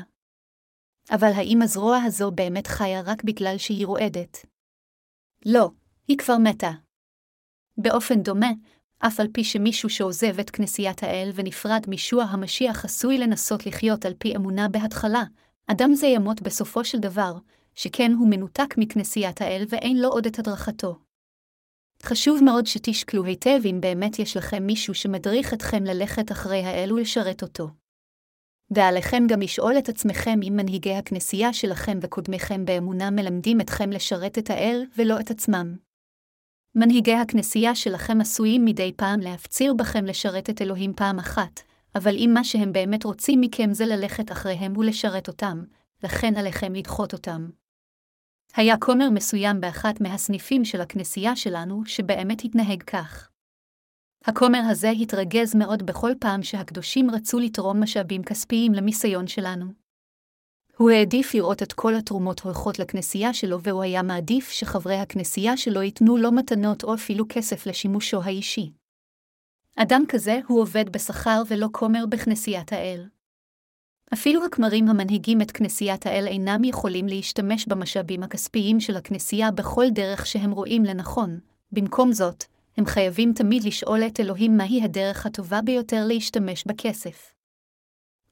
אבל 1.11 1.31
האם 1.35 1.61
הזרוע 1.61 1.97
הזו 1.97 2.31
באמת 2.31 2.67
חיה 2.67 3.01
רק 3.01 3.23
בגלל 3.23 3.57
שהיא 3.57 3.85
רועדת? 3.85 4.45
לא, 5.45 5.69
היא 6.07 6.17
כבר 6.17 6.37
מתה. 6.37 6.71
באופן 7.77 8.21
דומה, 8.23 8.51
אף 8.99 9.19
על 9.19 9.27
פי 9.33 9.43
שמישהו 9.43 9.89
שעוזב 9.89 10.39
את 10.39 10.49
כנסיית 10.49 11.03
האל 11.03 11.31
ונפרד 11.35 11.85
מישוע 11.87 12.23
המשיח 12.23 12.85
עשוי 12.85 13.17
לנסות 13.17 13.65
לחיות 13.65 14.05
על 14.05 14.13
פי 14.19 14.35
אמונה 14.35 14.67
בהתחלה, 14.67 15.23
אדם 15.67 15.93
זה 15.93 16.07
ימות 16.07 16.41
בסופו 16.41 16.85
של 16.85 16.99
דבר, 16.99 17.37
שכן 17.75 18.11
הוא 18.19 18.27
מנותק 18.29 18.73
מכנסיית 18.77 19.41
האל 19.41 19.65
ואין 19.69 20.01
לו 20.01 20.09
עוד 20.09 20.25
את 20.25 20.39
הדרכתו. 20.39 20.99
חשוב 22.03 22.43
מאוד 22.43 22.65
שתשקלו 22.65 23.25
היטב 23.25 23.59
אם 23.65 23.77
באמת 23.81 24.19
יש 24.19 24.37
לכם 24.37 24.63
מישהו 24.63 24.93
שמדריך 24.93 25.53
אתכם 25.53 25.83
ללכת 25.83 26.31
אחרי 26.31 26.63
האל 26.63 26.93
ולשרת 26.93 27.41
אותו. 27.41 27.69
ועליכם 28.71 29.23
גם 29.27 29.41
לשאול 29.41 29.77
את 29.77 29.89
עצמכם 29.89 30.39
אם 30.47 30.53
מנהיגי 30.55 30.93
הכנסייה 30.93 31.53
שלכם 31.53 31.99
וקודמיכם 32.01 32.65
באמונה 32.65 33.11
מלמדים 33.11 33.61
אתכם 33.61 33.89
לשרת 33.89 34.37
את 34.37 34.49
האל 34.49 34.83
ולא 34.97 35.19
את 35.19 35.31
עצמם. 35.31 35.84
מנהיגי 36.77 37.13
הכנסייה 37.13 37.75
שלכם 37.75 38.21
עשויים 38.21 38.65
מדי 38.65 38.91
פעם 38.95 39.19
להפציר 39.19 39.73
בכם 39.73 40.05
לשרת 40.05 40.49
את 40.49 40.61
אלוהים 40.61 40.93
פעם 40.93 41.19
אחת, 41.19 41.61
אבל 41.95 42.15
אם 42.15 42.31
מה 42.33 42.43
שהם 42.43 42.73
באמת 42.73 43.03
רוצים 43.03 43.41
מכם 43.41 43.73
זה 43.73 43.85
ללכת 43.85 44.31
אחריהם 44.31 44.77
ולשרת 44.77 45.27
אותם, 45.27 45.63
לכן 46.03 46.35
עליכם 46.35 46.75
לדחות 46.75 47.13
אותם. 47.13 47.49
היה 48.55 48.77
כומר 48.77 49.09
מסוים 49.09 49.61
באחת 49.61 50.01
מהסניפים 50.01 50.65
של 50.65 50.81
הכנסייה 50.81 51.35
שלנו, 51.35 51.85
שבאמת 51.85 52.41
התנהג 52.43 52.83
כך. 52.83 53.29
הכומר 54.25 54.61
הזה 54.69 54.89
התרגז 54.89 55.55
מאוד 55.55 55.85
בכל 55.85 56.11
פעם 56.19 56.43
שהקדושים 56.43 57.11
רצו 57.11 57.39
לתרום 57.39 57.83
משאבים 57.83 58.23
כספיים 58.23 58.73
למיסיון 58.73 59.27
שלנו. 59.27 59.84
הוא 60.77 60.89
העדיף 60.91 61.33
לראות 61.33 61.63
את 61.63 61.73
כל 61.73 61.95
התרומות 61.95 62.39
הולכות 62.39 62.79
לכנסייה 62.79 63.33
שלו, 63.33 63.61
והוא 63.61 63.83
היה 63.83 64.03
מעדיף 64.03 64.49
שחברי 64.49 64.95
הכנסייה 64.95 65.57
שלו 65.57 65.81
ייתנו 65.81 66.17
לו 66.17 66.31
מתנות 66.31 66.83
או 66.83 66.93
אפילו 66.93 67.25
כסף 67.29 67.67
לשימושו 67.67 68.21
האישי. 68.23 68.71
אדם 69.75 70.03
כזה 70.07 70.39
הוא 70.47 70.61
עובד 70.61 70.89
בשכר 70.89 71.41
ולא 71.47 71.67
כומר 71.71 72.05
בכנסיית 72.09 72.73
האל. 72.73 73.05
אפילו 74.13 74.45
הכמרים 74.45 74.89
המנהיגים 74.89 75.41
את 75.41 75.51
כנסיית 75.51 76.05
האל 76.05 76.27
אינם 76.27 76.63
יכולים 76.63 77.07
להשתמש 77.07 77.67
במשאבים 77.67 78.23
הכספיים 78.23 78.79
של 78.79 78.97
הכנסייה 78.97 79.51
בכל 79.51 79.85
דרך 79.89 80.25
שהם 80.25 80.51
רואים 80.51 80.83
לנכון. 80.83 81.39
במקום 81.71 82.11
זאת, 82.11 82.43
הם 82.77 82.85
חייבים 82.85 83.33
תמיד 83.33 83.63
לשאול 83.63 84.03
את 84.07 84.19
אלוהים 84.19 84.57
מהי 84.57 84.83
הדרך 84.83 85.25
הטובה 85.25 85.61
ביותר 85.61 86.05
להשתמש 86.07 86.63
בכסף. 86.67 87.33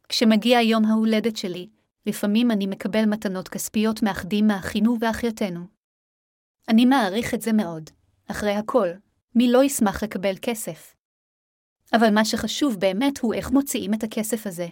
כשמגיע 0.09 0.61
יום 0.61 0.85
ההולדת 0.85 1.37
שלי, 1.37 1.67
לפעמים 2.05 2.51
אני 2.51 2.67
מקבל 2.67 3.05
מתנות 3.05 3.47
כספיות 3.47 4.03
מאחדים 4.03 4.47
מאחינו 4.47 4.97
ואחייתנו. 4.99 5.59
אני 6.69 6.85
מעריך 6.85 7.33
את 7.33 7.41
זה 7.41 7.53
מאוד. 7.53 7.89
אחרי 8.27 8.51
הכל, 8.51 8.87
מי 9.35 9.51
לא 9.51 9.63
ישמח 9.63 10.03
לקבל 10.03 10.35
כסף? 10.41 10.95
אבל 11.93 12.13
מה 12.13 12.25
שחשוב 12.25 12.75
באמת 12.79 13.19
הוא 13.19 13.33
איך 13.33 13.51
מוציאים 13.51 13.93
את 13.93 14.03
הכסף 14.03 14.47
הזה. 14.47 14.67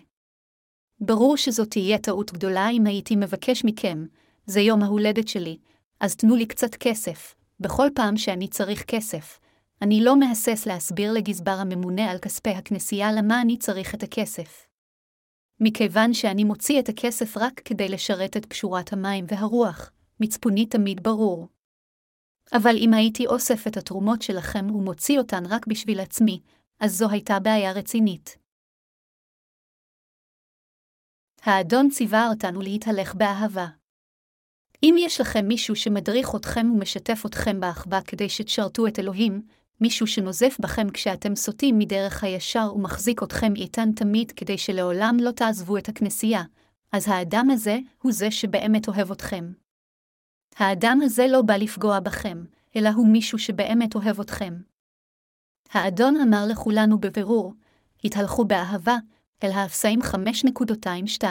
ברור 0.99 1.37
שזאת 1.37 1.69
תהיה 1.69 1.97
טעות 1.97 2.33
גדולה 2.33 2.69
אם 2.69 2.85
הייתי 2.85 3.15
מבקש 3.15 3.65
מכם, 3.65 4.05
זה 4.45 4.59
יום 4.59 4.83
ההולדת 4.83 5.27
שלי, 5.27 5.57
אז 5.99 6.15
תנו 6.15 6.35
לי 6.35 6.45
קצת 6.45 6.75
כסף, 6.75 7.35
בכל 7.59 7.87
פעם 7.95 8.17
שאני 8.17 8.47
צריך 8.47 8.83
כסף. 8.83 9.39
אני 9.81 10.03
לא 10.03 10.19
מהסס 10.19 10.65
להסביר 10.65 11.13
לגזבר 11.13 11.51
הממונה 11.51 12.11
על 12.11 12.17
כספי 12.17 12.49
הכנסייה 12.49 13.11
למה 13.11 13.41
אני 13.41 13.57
צריך 13.57 13.95
את 13.95 14.03
הכסף. 14.03 14.70
מכיוון 15.63 16.13
שאני 16.13 16.43
מוציא 16.43 16.79
את 16.79 16.89
הכסף 16.89 17.37
רק 17.37 17.61
כדי 17.65 17.89
לשרת 17.89 18.37
את 18.37 18.45
פשורת 18.45 18.93
המים 18.93 19.25
והרוח, 19.27 19.91
מצפוני 20.19 20.65
תמיד 20.65 21.03
ברור. 21.03 21.47
אבל 22.53 22.75
אם 22.77 22.93
הייתי 22.93 23.27
אוסף 23.27 23.67
את 23.67 23.77
התרומות 23.77 24.21
שלכם 24.21 24.75
ומוציא 24.75 25.19
אותן 25.19 25.43
רק 25.49 25.67
בשביל 25.67 25.99
עצמי, 25.99 26.41
אז 26.79 26.97
זו 26.97 27.09
הייתה 27.09 27.39
בעיה 27.39 27.71
רצינית. 27.71 28.37
האדון 31.41 31.89
ציווה 31.89 32.27
אותנו 32.29 32.61
להתהלך 32.61 33.15
באהבה. 33.15 33.67
אם 34.83 34.95
יש 34.97 35.21
לכם 35.21 35.47
מישהו 35.47 35.75
שמדריך 35.75 36.35
אתכם 36.35 36.71
ומשתף 36.71 37.23
אתכם 37.25 37.59
באחווה 37.59 38.01
כדי 38.01 38.29
שתשרתו 38.29 38.87
את 38.87 38.99
אלוהים, 38.99 39.41
מישהו 39.81 40.07
שנוזף 40.07 40.57
בכם 40.59 40.89
כשאתם 40.89 41.35
סוטים 41.35 41.79
מדרך 41.79 42.23
הישר 42.23 42.71
ומחזיק 42.75 43.23
אתכם 43.23 43.53
איתן 43.55 43.91
תמיד 43.91 44.31
כדי 44.31 44.57
שלעולם 44.57 45.17
לא 45.21 45.31
תעזבו 45.31 45.77
את 45.77 45.89
הכנסייה, 45.89 46.43
אז 46.91 47.07
האדם 47.07 47.47
הזה 47.51 47.77
הוא 48.01 48.11
זה 48.11 48.31
שבאמת 48.31 48.87
אוהב 48.87 49.11
אתכם. 49.11 49.51
האדם 50.55 50.99
הזה 51.03 51.27
לא 51.27 51.41
בא 51.41 51.55
לפגוע 51.55 51.99
בכם, 51.99 52.43
אלא 52.75 52.89
הוא 52.89 53.07
מישהו 53.07 53.39
שבאמת 53.39 53.95
אוהב 53.95 54.19
אתכם. 54.19 54.53
האדון 55.71 56.15
אמר 56.15 56.45
לכולנו 56.49 56.99
בבירור, 56.99 57.53
התהלכו 58.03 58.45
באהבה, 58.45 58.97
אל 59.43 59.51
האפסאים 59.51 59.99
5.22. 60.01 61.25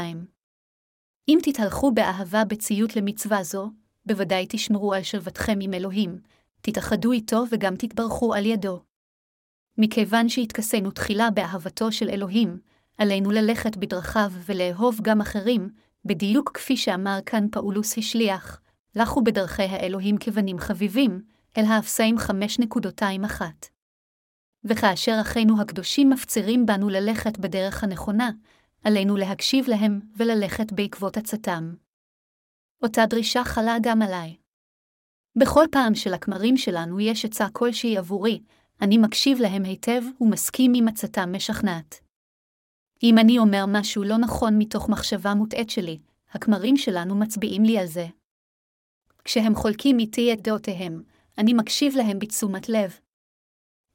אם 1.28 1.38
תתהלכו 1.42 1.92
באהבה 1.92 2.45
בציות 2.45 2.97
למצווה 2.97 3.42
זו, 3.42 3.71
בוודאי 4.07 4.47
תשמרו 4.49 4.95
על 4.95 5.02
שלוותכם 5.02 5.59
עם 5.61 5.75
אלוהים, 5.75 6.19
תתאחדו 6.61 7.12
איתו 7.12 7.45
וגם 7.50 7.76
תתברכו 7.76 8.35
על 8.35 8.47
ידו. 8.47 8.83
מכיוון 9.79 10.29
שהתכסינו 10.29 10.90
תחילה 10.90 11.31
באהבתו 11.31 11.93
של 11.93 12.09
אלוהים, 12.09 12.61
עלינו 12.99 13.31
ללכת 13.31 13.76
בדרכיו 13.76 14.33
ולאהוב 14.47 14.99
גם 15.02 15.21
אחרים, 15.21 15.71
בדיוק 16.05 16.50
כפי 16.55 16.76
שאמר 16.76 17.19
כאן 17.26 17.47
פאולוס 17.52 17.99
השליח, 17.99 18.61
לכו 18.95 19.25
בדרכי 19.25 19.62
האלוהים 19.62 20.17
כבנים 20.21 20.59
חביבים, 20.59 21.23
אל 21.59 21.64
האפסאים 21.64 22.17
5.21. 22.19 23.43
וכאשר 24.64 25.19
אחינו 25.21 25.61
הקדושים 25.61 26.11
מפצירים 26.11 26.67
בנו 26.67 26.88
ללכת 26.88 27.38
בדרך 27.38 27.85
הנכונה, 27.85 28.31
עלינו 28.85 29.17
להקשיב 29.17 29.69
להם 29.69 30.00
וללכת 30.17 30.73
בעקבות 30.73 31.17
עצתם. 31.17 31.75
אותה 32.83 33.07
דרישה 33.07 33.45
חלה 33.45 33.76
גם 33.83 34.02
עליי. 34.02 34.37
בכל 35.40 35.64
פעם 35.70 35.94
שלכמרים 35.94 36.56
שלנו 36.56 37.00
יש 37.00 37.25
עצה 37.25 37.47
כלשהי 37.52 37.99
עבורי, 37.99 38.40
אני 38.82 38.99
מקשיב 38.99 39.40
להם 39.40 39.64
היטב 39.64 40.02
ומסכים 40.20 40.73
עם 40.75 40.88
עצתם 40.88 41.32
משכנעת. 41.37 42.00
אם 43.02 43.18
אני 43.18 43.38
אומר 43.38 43.64
משהו 43.68 44.04
לא 44.04 44.16
נכון 44.16 44.59
מתוך 44.59 44.88
מחשבה 44.88 45.35
מוטעית 45.35 45.70
שלי, 45.70 45.99
הכמרים 46.32 46.76
שלנו 46.76 47.14
מצביעים 47.14 47.64
לי 47.64 47.78
על 47.78 47.87
זה. 47.87 48.06
כשהם 49.25 49.54
חולקים 49.54 49.99
איתי 49.99 50.32
את 50.32 50.42
דעותיהם, 50.42 51.02
אני 51.38 51.54
מקשיב 51.54 51.97
להם 51.97 52.18
בתשומת 52.18 52.68
לב. 52.68 52.99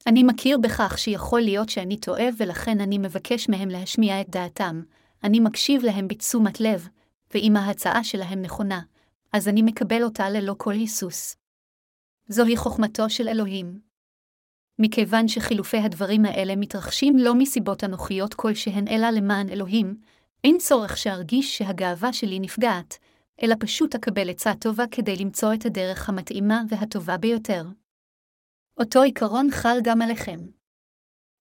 אני 0.06 0.22
מכיר 0.22 0.58
בכך 0.58 0.98
שיכול 0.98 1.40
להיות 1.40 1.68
שאני 1.68 1.96
טועה 1.96 2.26
ולכן 2.38 2.80
אני 2.80 2.98
מבקש 2.98 3.48
מהם 3.48 3.68
להשמיע 3.68 4.20
את 4.20 4.30
דעתם, 4.30 4.82
אני 5.24 5.40
מקשיב 5.40 5.84
להם 5.84 6.08
בתשומת 6.08 6.60
לב, 6.60 6.88
ואם 7.34 7.56
ההצעה 7.56 8.04
שלהם 8.04 8.42
נכונה, 8.42 8.80
אז 9.36 9.48
אני 9.48 9.62
מקבל 9.62 10.02
אותה 10.02 10.30
ללא 10.30 10.54
כל 10.58 10.72
היסוס. 10.72 11.36
זוהי 12.28 12.56
חוכמתו 12.56 13.10
של 13.10 13.28
אלוהים. 13.28 13.80
מכיוון 14.78 15.28
שחילופי 15.28 15.76
הדברים 15.76 16.24
האלה 16.24 16.56
מתרחשים 16.56 17.16
לא 17.18 17.34
מסיבות 17.34 17.84
אנוכיות 17.84 18.34
כלשהן 18.34 18.88
אלא 18.88 19.10
למען 19.10 19.48
אלוהים, 19.48 20.00
אין 20.44 20.58
צורך 20.58 20.96
שארגיש 20.96 21.58
שהגאווה 21.58 22.12
שלי 22.12 22.40
נפגעת, 22.40 22.98
אלא 23.42 23.54
פשוט 23.60 23.94
אקבל 23.94 24.30
עצה 24.30 24.54
טובה 24.54 24.84
כדי 24.90 25.16
למצוא 25.16 25.54
את 25.54 25.66
הדרך 25.66 26.08
המתאימה 26.08 26.62
והטובה 26.68 27.16
ביותר. 27.16 27.64
אותו 28.80 29.02
עיקרון 29.02 29.50
חל 29.50 29.78
גם 29.82 30.02
עליכם. 30.02 30.38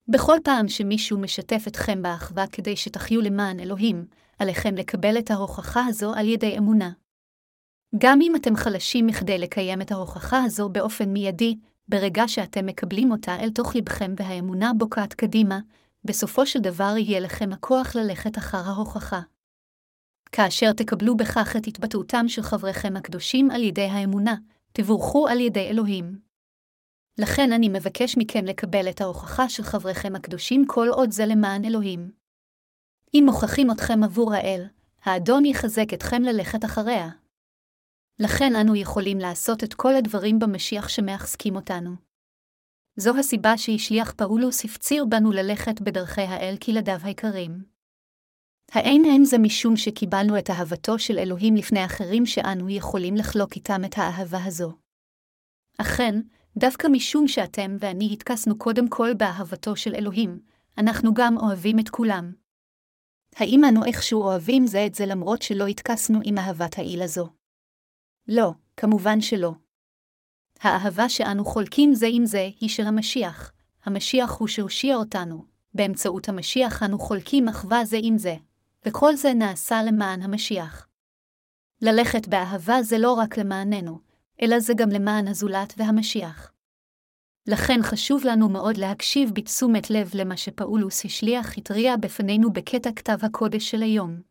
בכל 0.07 0.37
פעם 0.43 0.67
שמישהו 0.67 1.19
משתף 1.19 1.63
אתכם 1.67 2.01
באחווה 2.01 2.47
כדי 2.47 2.75
שתחיו 2.75 3.21
למען 3.21 3.59
אלוהים, 3.59 4.05
עליכם 4.39 4.75
לקבל 4.75 5.19
את 5.19 5.31
ההוכחה 5.31 5.85
הזו 5.85 6.13
על 6.13 6.27
ידי 6.27 6.57
אמונה. 6.57 7.04
גם 7.97 8.19
אם 8.21 8.35
אתם 8.35 8.55
חלשים 8.55 9.07
מכדי 9.07 9.37
לקיים 9.37 9.81
את 9.81 9.91
ההוכחה 9.91 10.43
הזו 10.43 10.69
באופן 10.69 11.09
מיידי, 11.09 11.57
ברגע 11.87 12.27
שאתם 12.27 12.65
מקבלים 12.65 13.11
אותה 13.11 13.39
אל 13.39 13.49
תוך 13.49 13.75
לבכם 13.75 14.13
והאמונה 14.17 14.71
בוקעת 14.77 15.13
קדימה, 15.13 15.59
בסופו 16.05 16.45
של 16.45 16.59
דבר 16.59 16.93
יהיה 16.97 17.19
לכם 17.19 17.53
הכוח 17.53 17.95
ללכת 17.95 18.37
אחר 18.37 18.57
ההוכחה. 18.57 19.21
כאשר 20.31 20.73
תקבלו 20.73 21.17
בכך 21.17 21.55
את 21.55 21.67
התבטאותם 21.67 22.27
של 22.27 22.41
חבריכם 22.41 22.95
הקדושים 22.97 23.51
על 23.51 23.63
ידי 23.63 23.85
האמונה, 23.85 24.35
תבורכו 24.73 25.27
על 25.27 25.39
ידי 25.39 25.67
אלוהים. 25.69 26.19
לכן 27.17 27.51
אני 27.51 27.69
מבקש 27.69 28.17
מכם 28.17 28.45
לקבל 28.45 28.89
את 28.89 29.01
ההוכחה 29.01 29.49
של 29.49 29.63
חבריכם 29.63 30.15
הקדושים 30.15 30.65
כל 30.67 30.87
עוד 30.91 31.11
זה 31.11 31.25
למען 31.25 31.65
אלוהים. 31.65 32.11
אם 33.13 33.23
מוכחים 33.25 33.71
אתכם 33.71 34.03
עבור 34.03 34.33
האל, 34.33 34.65
האדון 35.03 35.45
יחזק 35.45 35.93
אתכם 35.93 36.21
ללכת 36.21 36.65
אחריה. 36.65 37.09
לכן 38.19 38.55
אנו 38.55 38.75
יכולים 38.75 39.17
לעשות 39.17 39.63
את 39.63 39.74
כל 39.74 39.95
הדברים 39.95 40.39
במשיח 40.39 40.89
שמחזקים 40.89 41.55
אותנו. 41.55 41.91
זו 42.95 43.17
הסיבה 43.19 43.57
שהשליח 43.57 44.12
פאולוס 44.12 44.65
הפציר 44.65 45.05
בנו 45.05 45.31
ללכת 45.31 45.81
בדרכי 45.81 46.22
האל 46.22 46.55
כילדיו 46.60 47.00
היקרים. 47.03 47.63
האין 48.72 49.05
אין 49.05 49.25
זה 49.25 49.38
משום 49.38 49.77
שקיבלנו 49.77 50.39
את 50.39 50.50
אהבתו 50.50 51.00
של 51.00 51.19
אלוהים 51.19 51.55
לפני 51.55 51.86
אחרים 51.86 52.25
שאנו 52.25 52.69
יכולים 52.69 53.15
לחלוק 53.15 53.55
איתם 53.55 53.81
את 53.86 53.98
האהבה 53.98 54.43
הזו. 54.45 54.72
אכן, 55.77 56.22
דווקא 56.57 56.88
משום 56.88 57.27
שאתם 57.27 57.77
ואני 57.79 58.10
התכסנו 58.13 58.57
קודם 58.57 58.89
כל 58.89 59.13
באהבתו 59.13 59.75
של 59.75 59.95
אלוהים, 59.95 60.39
אנחנו 60.77 61.13
גם 61.13 61.38
אוהבים 61.38 61.79
את 61.79 61.89
כולם. 61.89 62.34
האם 63.36 63.62
אנו 63.69 63.86
איכשהו 63.86 64.22
אוהבים 64.22 64.67
זה 64.67 64.86
את 64.86 64.95
זה 64.95 65.05
למרות 65.05 65.41
שלא 65.41 65.67
התכסנו 65.67 66.19
עם 66.24 66.38
אהבת 66.38 66.77
העיל 66.77 67.01
הזו? 67.01 67.44
לא, 68.27 68.51
כמובן 68.77 69.22
שלא. 69.22 69.51
האהבה 70.60 71.10
שאנו 71.10 71.46
חולקים 71.46 71.94
זה 71.94 72.08
עם 72.12 72.25
זה 72.25 72.50
היא 72.60 72.70
של 72.70 72.86
המשיח. 72.86 73.51
המשיח 73.86 74.32
הוא 74.32 74.48
שהושיע 74.48 74.96
אותנו. 74.96 75.46
באמצעות 75.74 76.29
המשיח 76.29 76.84
אנו 76.84 77.00
חולקים 77.00 77.48
אחווה 77.48 77.86
זה 77.86 77.98
עם 78.01 78.17
זה, 78.17 78.36
וכל 78.86 79.15
זה 79.15 79.34
נעשה 79.34 79.84
למען 79.84 80.22
המשיח. 80.22 80.88
ללכת 81.82 82.27
באהבה 82.27 82.84
זה 82.84 82.98
לא 82.98 83.13
רק 83.13 83.38
למעננו, 83.38 84.00
אלא 84.41 84.60
זה 84.60 84.74
גם 84.74 84.89
למען 84.89 85.27
הזולת 85.27 85.74
והמשיח. 85.77 86.51
לכן 87.48 87.79
חשוב 87.84 88.25
לנו 88.25 88.50
מאוד 88.50 88.77
להקשיב 88.77 89.32
בתשומת 89.34 89.89
לב 89.89 90.12
למה 90.13 90.38
שפאולוס 90.38 91.05
השליח 91.05 91.58
התריע 91.58 91.98
בפנינו 91.98 92.53
בקטע 92.53 92.89
כתב 92.96 93.17
הקודש 93.22 93.72
של 93.72 93.84
היום. 93.84 94.22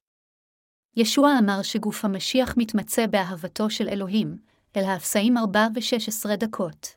ישוע 0.97 1.39
אמר 1.39 1.63
שגוף 1.63 2.05
המשיח 2.05 2.55
מתמצא 2.57 3.07
באהבתו 3.07 3.71
של 3.71 3.88
אלוהים, 3.88 4.37
אל 4.77 4.85
האפסאים 4.85 5.38
4 5.38 5.68
ו-16 5.75 6.37
דקות. 6.37 6.95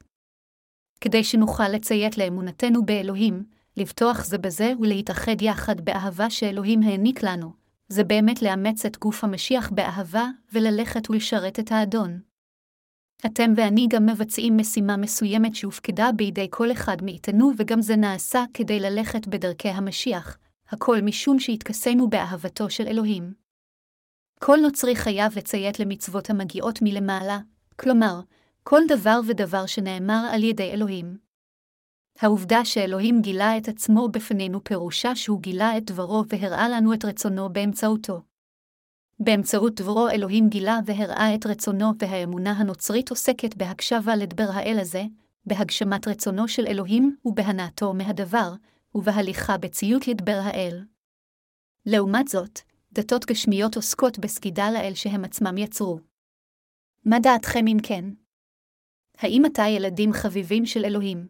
כדי 1.01 1.23
שנוכל 1.23 1.67
לציית 1.67 2.17
לאמונתנו 2.17 2.85
באלוהים, 2.85 3.43
לבטוח 3.77 4.25
זה 4.25 4.37
בזה 4.37 4.73
ולהתאחד 4.79 5.41
יחד 5.41 5.81
באהבה 5.81 6.29
שאלוהים 6.29 6.83
העניק 6.83 7.23
לנו, 7.23 7.53
זה 7.87 8.03
באמת 8.03 8.41
לאמץ 8.41 8.85
את 8.85 8.97
גוף 8.97 9.23
המשיח 9.23 9.69
באהבה 9.69 10.27
וללכת 10.53 11.09
ולשרת 11.09 11.59
את 11.59 11.71
האדון. 11.71 12.19
אתם 13.25 13.53
ואני 13.55 13.87
גם 13.89 14.05
מבצעים 14.05 14.57
משימה 14.57 14.97
מסוימת 14.97 15.55
שהופקדה 15.55 16.09
בידי 16.15 16.47
כל 16.49 16.71
אחד 16.71 16.97
מאיתנו, 17.03 17.51
וגם 17.57 17.81
זה 17.81 17.95
נעשה 17.95 18.43
כדי 18.53 18.79
ללכת 18.79 19.27
בדרכי 19.27 19.69
המשיח, 19.69 20.37
הכל 20.69 21.01
משום 21.01 21.39
שהתכסינו 21.39 22.09
באהבתו 22.09 22.69
של 22.69 22.87
אלוהים. 22.87 23.46
כל 24.39 24.57
נוצרי 24.61 24.95
חייב 24.95 25.37
לציית 25.37 25.79
למצוות 25.79 26.29
המגיעות 26.29 26.79
מלמעלה, 26.81 27.39
כלומר, 27.75 28.21
כל 28.63 28.81
דבר 28.87 29.19
ודבר 29.27 29.65
שנאמר 29.65 30.29
על 30.31 30.43
ידי 30.43 30.71
אלוהים. 30.71 31.17
העובדה 32.19 32.65
שאלוהים 32.65 33.21
גילה 33.21 33.57
את 33.57 33.67
עצמו 33.67 34.09
בפנינו 34.09 34.63
פירושה 34.63 35.15
שהוא 35.15 35.41
גילה 35.41 35.77
את 35.77 35.91
דברו 35.91 36.23
והראה 36.27 36.69
לנו 36.69 36.93
את 36.93 37.05
רצונו 37.05 37.49
באמצעותו. 37.53 38.21
באמצעות 39.19 39.81
דברו 39.81 40.09
אלוהים 40.09 40.49
גילה 40.49 40.79
והראה 40.85 41.35
את 41.35 41.45
רצונו, 41.45 41.91
והאמונה 41.99 42.51
הנוצרית 42.51 43.09
עוסקת 43.09 43.55
בהקשבה 43.55 44.15
לדבר 44.15 44.47
האל 44.53 44.77
הזה, 44.81 45.03
בהגשמת 45.45 46.07
רצונו 46.07 46.47
של 46.47 46.67
אלוהים 46.67 47.15
ובהנאתו 47.25 47.93
מהדבר, 47.93 48.53
ובהליכה 48.95 49.57
בציות 49.57 50.07
לדבר 50.07 50.39
האל. 50.43 50.83
לעומת 51.85 52.27
זאת, 52.27 52.59
דתות 52.99 53.25
גשמיות 53.25 53.75
עוסקות 53.75 54.19
בסגידה 54.19 54.71
לאל 54.71 54.93
שהם 54.95 55.25
עצמם 55.25 55.57
יצרו. 55.57 55.99
מה 57.05 57.19
דעתכם 57.19 57.67
אם 57.67 57.77
כן? 57.83 58.05
האם 59.17 59.45
אתה 59.45 59.63
ילדים 59.67 60.13
חביבים 60.13 60.65
של 60.65 60.85
אלוהים? 60.85 61.27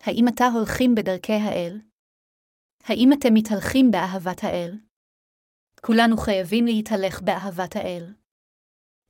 האם 0.00 0.28
אתה 0.28 0.46
הולכים 0.46 0.94
בדרכי 0.94 1.32
האל? 1.32 1.80
האם 2.84 3.12
אתם 3.12 3.34
מתהלכים 3.34 3.90
באהבת 3.90 4.44
האל? 4.44 4.78
כולנו 5.80 6.16
חייבים 6.16 6.66
להתהלך 6.66 7.22
באהבת 7.22 7.76
האל. 7.76 8.14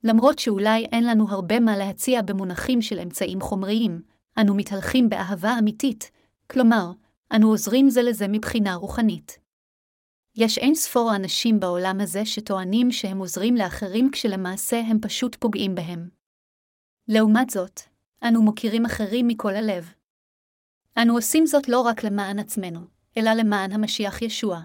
למרות 0.04 0.38
שאולי 0.38 0.84
אין 0.84 1.04
לנו 1.06 1.28
הרבה 1.28 1.60
מה 1.60 1.76
להציע 1.76 2.22
במונחים 2.22 2.82
של 2.82 2.98
אמצעים 2.98 3.40
חומריים, 3.40 4.02
אנו 4.40 4.54
מתהלכים 4.54 5.08
באהבה 5.08 5.50
אמיתית, 5.58 6.10
כלומר, 6.50 6.92
אנו 7.36 7.48
עוזרים 7.48 7.90
זה 7.90 8.02
לזה 8.02 8.28
מבחינה 8.28 8.74
רוחנית. 8.74 9.47
יש 10.40 10.59
אין 10.59 10.74
ספור 10.74 11.16
אנשים 11.16 11.61
בעולם 11.61 12.01
הזה 12.01 12.27
שטוענים 12.27 12.92
שהם 12.92 13.18
עוזרים 13.18 13.57
לאחרים 13.57 14.11
כשלמעשה 14.12 14.81
הם 14.81 15.01
פשוט 15.01 15.37
פוגעים 15.40 15.74
בהם. 15.74 16.09
לעומת 17.09 17.51
זאת, 17.51 17.81
אנו 18.22 18.42
מוכירים 18.42 18.85
אחרים 18.85 19.29
מכל 19.29 19.55
הלב. 19.55 19.92
אנו 21.03 21.14
עושים 21.14 21.46
זאת 21.46 21.68
לא 21.68 21.81
רק 21.81 22.05
למען 22.05 22.38
עצמנו, 22.38 22.81
אלא 23.16 23.31
למען 23.31 23.72
המשיח 23.72 24.22
ישוע. 24.22 24.61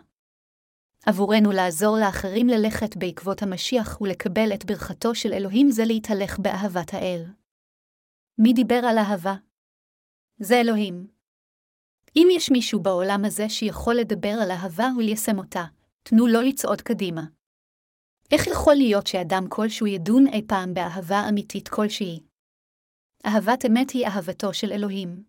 עבורנו 1.06 1.52
לעזור 1.52 1.98
לאחרים 1.98 2.48
ללכת 2.48 2.98
בעקבות 2.98 3.42
המשיח 3.42 4.02
ולקבל 4.02 4.54
את 4.54 4.66
ברכתו 4.66 5.16
של 5.16 5.34
אלוהים 5.34 5.72
זה 5.72 5.86
להתהלך 5.86 6.40
באהבת 6.40 6.94
האל. 6.94 7.26
מי 8.38 8.54
דיבר 8.54 8.82
על 8.90 8.98
אהבה? 8.98 9.36
זה 10.40 10.62
אלוהים. 10.62 11.13
אם 12.16 12.28
יש 12.32 12.52
מישהו 12.52 12.80
בעולם 12.80 13.26
הזה 13.26 13.50
שיכול 13.50 13.96
לדבר 13.96 14.36
על 14.44 14.52
אהבה 14.52 14.88
וליישם 14.98 15.38
אותה, 15.38 15.64
תנו 16.04 16.28
לו 16.28 16.42
לצעוד 16.42 16.82
קדימה. 16.82 17.22
איך 18.32 18.48
יכול 18.48 18.76
להיות 18.76 19.08
שאדם 19.08 19.44
כלשהו 19.50 19.88
ידון 19.88 20.28
אי 20.28 20.42
פעם 20.48 20.74
באהבה 20.74 21.30
אמיתית 21.30 21.68
כלשהי? 21.68 22.20
אהבת 23.26 23.66
אמת 23.66 23.92
היא 23.92 24.06
אהבתו 24.08 24.54
של 24.54 24.72
אלוהים. 24.72 25.24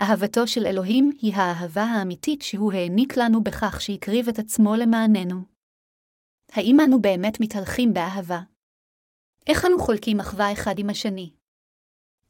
אהבתו 0.00 0.46
של 0.46 0.66
אלוהים 0.66 1.10
היא 1.20 1.34
האהבה 1.34 1.82
האמיתית 1.82 2.42
שהוא 2.42 2.72
העניק 2.72 3.16
לנו 3.16 3.42
בכך 3.44 3.80
שהקריב 3.80 4.28
את 4.28 4.38
עצמו 4.38 4.74
למעננו. 4.76 5.42
האם 6.52 6.76
אנו 6.84 7.02
באמת 7.02 7.40
מתהלכים 7.40 7.94
באהבה? 7.94 8.40
איך 9.46 9.64
אנו 9.64 9.78
חולקים 9.78 10.20
אחווה 10.20 10.52
אחד 10.52 10.74
עם 10.78 10.90
השני? 10.90 11.37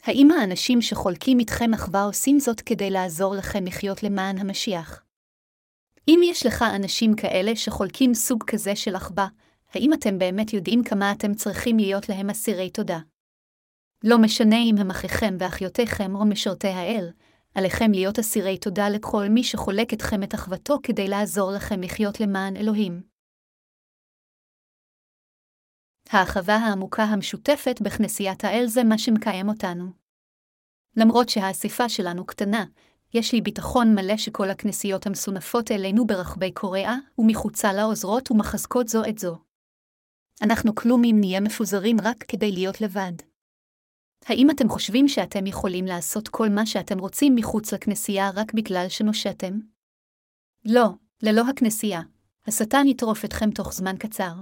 האם 0.02 0.30
האנשים 0.30 0.82
שחולקים 0.82 1.38
איתכם 1.38 1.74
אחווה 1.74 2.04
עושים 2.04 2.38
זאת 2.38 2.60
כדי 2.60 2.90
לעזור 2.90 3.34
לכם 3.34 3.64
לחיות 3.64 4.02
למען 4.02 4.38
המשיח? 4.38 5.02
אם 6.08 6.20
יש 6.24 6.46
לך 6.46 6.64
אנשים 6.76 7.14
כאלה 7.14 7.56
שחולקים 7.56 8.14
סוג 8.14 8.44
כזה 8.46 8.76
של 8.76 8.96
אחווה, 8.96 9.28
האם 9.74 9.92
אתם 9.92 10.18
באמת 10.18 10.52
יודעים 10.52 10.84
כמה 10.84 11.12
אתם 11.12 11.34
צריכים 11.34 11.78
להיות 11.78 12.08
להם 12.08 12.30
אסירי 12.30 12.70
תודה? 12.70 12.98
לא 14.04 14.18
משנה 14.18 14.56
אם 14.56 14.74
הם 14.78 14.90
אחיכם 14.90 15.36
ואחיותיכם 15.38 16.14
או 16.14 16.24
משרתי 16.24 16.68
האל, 16.68 17.10
עליכם 17.54 17.92
להיות 17.92 18.18
אסירי 18.18 18.58
תודה 18.58 18.88
לכל 18.88 19.28
מי 19.28 19.44
שחולק 19.44 19.94
אתכם 19.94 20.22
את 20.22 20.34
אחוותו 20.34 20.78
כדי 20.82 21.08
לעזור 21.08 21.50
לכם 21.50 21.82
לחיות 21.82 22.20
למען 22.20 22.56
אלוהים. 22.56 23.07
האחווה 26.10 26.56
העמוקה 26.56 27.04
המשותפת 27.04 27.80
בכנסיית 27.80 28.44
האל 28.44 28.66
זה 28.66 28.84
מה 28.84 28.98
שמקיים 28.98 29.48
אותנו. 29.48 29.90
למרות 30.96 31.28
שהאספה 31.28 31.88
שלנו 31.88 32.26
קטנה, 32.26 32.64
יש 33.14 33.32
לי 33.32 33.40
ביטחון 33.40 33.94
מלא 33.94 34.16
שכל 34.16 34.50
הכנסיות 34.50 35.06
המסונפות 35.06 35.70
אלינו 35.70 36.06
ברחבי 36.06 36.52
קוריאה 36.52 36.96
ומחוצה 37.18 37.72
לה 37.72 37.82
עוזרות 37.82 38.30
ומחזקות 38.30 38.88
זו 38.88 39.04
את 39.08 39.18
זו. 39.18 39.38
אנחנו 40.42 40.74
כלום 40.74 41.02
אם 41.04 41.16
נהיה 41.20 41.40
מפוזרים 41.40 41.96
רק 42.02 42.24
כדי 42.28 42.52
להיות 42.52 42.80
לבד. 42.80 43.12
האם 44.26 44.50
אתם 44.50 44.68
חושבים 44.68 45.08
שאתם 45.08 45.46
יכולים 45.46 45.84
לעשות 45.84 46.28
כל 46.28 46.48
מה 46.48 46.66
שאתם 46.66 46.98
רוצים 46.98 47.34
מחוץ 47.34 47.72
לכנסייה 47.72 48.30
רק 48.34 48.54
בגלל 48.54 48.86
שנושעתם? 48.88 49.60
לא, 50.64 50.88
ללא 51.22 51.42
הכנסייה. 51.48 52.00
השטן 52.46 52.86
יטרוף 52.86 53.24
אתכם 53.24 53.50
תוך 53.50 53.72
זמן 53.72 53.96
קצר. 53.96 54.32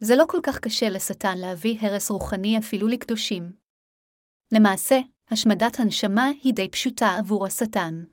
זה 0.00 0.16
לא 0.16 0.24
כל 0.28 0.38
כך 0.42 0.58
קשה 0.58 0.88
לשטן 0.88 1.38
להביא 1.38 1.78
הרס 1.80 2.10
רוחני 2.10 2.58
אפילו 2.58 2.88
לקדושים. 2.88 3.52
למעשה, 4.52 4.98
השמדת 5.30 5.80
הנשמה 5.80 6.28
היא 6.42 6.54
די 6.54 6.68
פשוטה 6.68 7.16
עבור 7.18 7.46
השטן. 7.46 8.04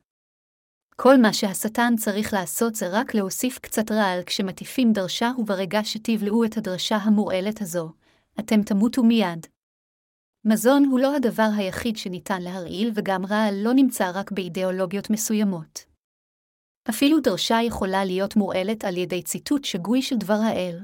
כל 0.96 1.18
מה 1.22 1.34
שהשטן 1.34 1.94
צריך 1.98 2.34
לעשות 2.34 2.76
זה 2.76 2.86
רק 2.92 3.14
להוסיף 3.14 3.60
קצת 3.60 3.92
רעל 3.92 4.24
כשמטיפים 4.26 4.94
דרשה 4.94 5.32
וברגע 5.38 5.80
שתבלעו 5.84 6.46
את 6.46 6.58
הדרשה 6.58 6.96
המורעלת 6.96 7.62
הזו, 7.62 7.92
אתם 8.40 8.64
תמותו 8.64 9.04
מיד. 9.04 9.48
מזון 10.46 10.86
הוא 10.86 11.00
לא 11.00 11.16
הדבר 11.16 11.50
היחיד 11.58 11.98
שניתן 11.98 12.42
להרעיל 12.42 12.92
וגם 12.96 13.26
רעל 13.26 13.56
לא 13.64 13.74
נמצא 13.74 14.12
רק 14.14 14.32
באידיאולוגיות 14.32 15.10
מסוימות. 15.10 15.86
אפילו 16.90 17.20
דרשה 17.20 17.58
יכולה 17.64 18.06
להיות 18.06 18.36
מורעלת 18.36 18.84
על 18.84 18.98
ידי 18.98 19.24
ציטוט 19.24 19.66
שגוי 19.66 20.02
של 20.02 20.18
דבר 20.18 20.40
האל. 20.44 20.80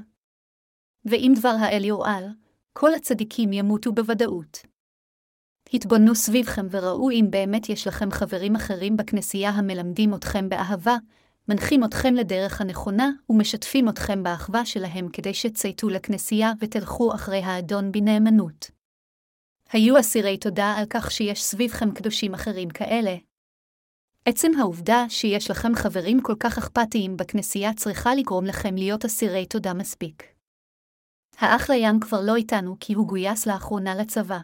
ואם 1.04 1.32
דבר 1.38 1.56
האל 1.60 1.84
יורעל, 1.84 2.28
כל 2.72 2.94
הצדיקים 2.94 3.52
ימותו 3.52 3.92
בוודאות. 3.92 4.58
התבוננו 5.74 6.14
סביבכם 6.14 6.66
וראו 6.70 7.10
אם 7.10 7.26
באמת 7.30 7.68
יש 7.68 7.86
לכם 7.86 8.10
חברים 8.10 8.56
אחרים 8.56 8.96
בכנסייה 8.96 9.50
המלמדים 9.50 10.14
אתכם 10.14 10.48
באהבה, 10.48 10.96
מנחים 11.48 11.84
אתכם 11.84 12.14
לדרך 12.14 12.60
הנכונה 12.60 13.10
ומשתפים 13.30 13.88
אתכם 13.88 14.22
באחווה 14.22 14.66
שלהם 14.66 15.08
כדי 15.08 15.34
שצייתו 15.34 15.88
לכנסייה 15.88 16.52
ותלכו 16.60 17.14
אחרי 17.14 17.38
האדון 17.38 17.92
בנאמנות. 17.92 18.70
היו 19.72 20.00
אסירי 20.00 20.38
תודה 20.38 20.74
על 20.78 20.84
כך 20.90 21.10
שיש 21.10 21.42
סביבכם 21.42 21.90
קדושים 21.90 22.34
אחרים 22.34 22.68
כאלה. 22.68 23.16
עצם 24.24 24.50
העובדה 24.58 25.04
שיש 25.08 25.50
לכם 25.50 25.74
חברים 25.74 26.22
כל 26.22 26.34
כך 26.40 26.58
אכפתיים 26.58 27.16
בכנסייה 27.16 27.74
צריכה 27.74 28.14
לגרום 28.14 28.44
לכם 28.44 28.74
להיות 28.74 29.04
אסירי 29.04 29.46
תודה 29.46 29.74
מספיק. 29.74 30.33
האח 31.38 31.70
לים 31.70 32.00
כבר 32.00 32.20
לא 32.20 32.36
איתנו 32.36 32.76
כי 32.80 32.94
הוא 32.94 33.08
גויס 33.08 33.46
לאחרונה 33.46 33.94
לצבא. 33.94 34.38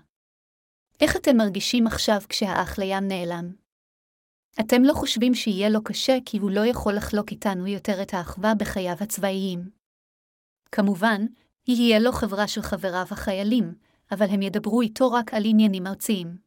איך 1.00 1.16
אתם 1.16 1.36
מרגישים 1.36 1.86
עכשיו 1.86 2.20
כשהאח 2.28 2.78
לים 2.78 3.08
נעלם? 3.08 3.52
אתם 4.60 4.82
לא 4.82 4.92
חושבים 4.92 5.34
שיהיה 5.34 5.68
לו 5.68 5.84
קשה 5.84 6.18
כי 6.26 6.38
הוא 6.38 6.50
לא 6.50 6.66
יכול 6.66 6.94
לחלוק 6.94 7.30
איתנו 7.30 7.66
יותר 7.66 8.02
את 8.02 8.14
האחווה 8.14 8.54
בחייו 8.54 8.96
הצבאיים. 9.00 9.70
כמובן, 10.72 11.26
יהיה 11.68 11.98
לו 11.98 12.12
חברה 12.12 12.48
של 12.48 12.62
חבריו 12.62 13.06
החיילים, 13.10 13.74
אבל 14.12 14.26
הם 14.30 14.42
ידברו 14.42 14.80
איתו 14.80 15.12
רק 15.12 15.34
על 15.34 15.42
עניינים 15.46 15.86
ארציים. 15.86 16.38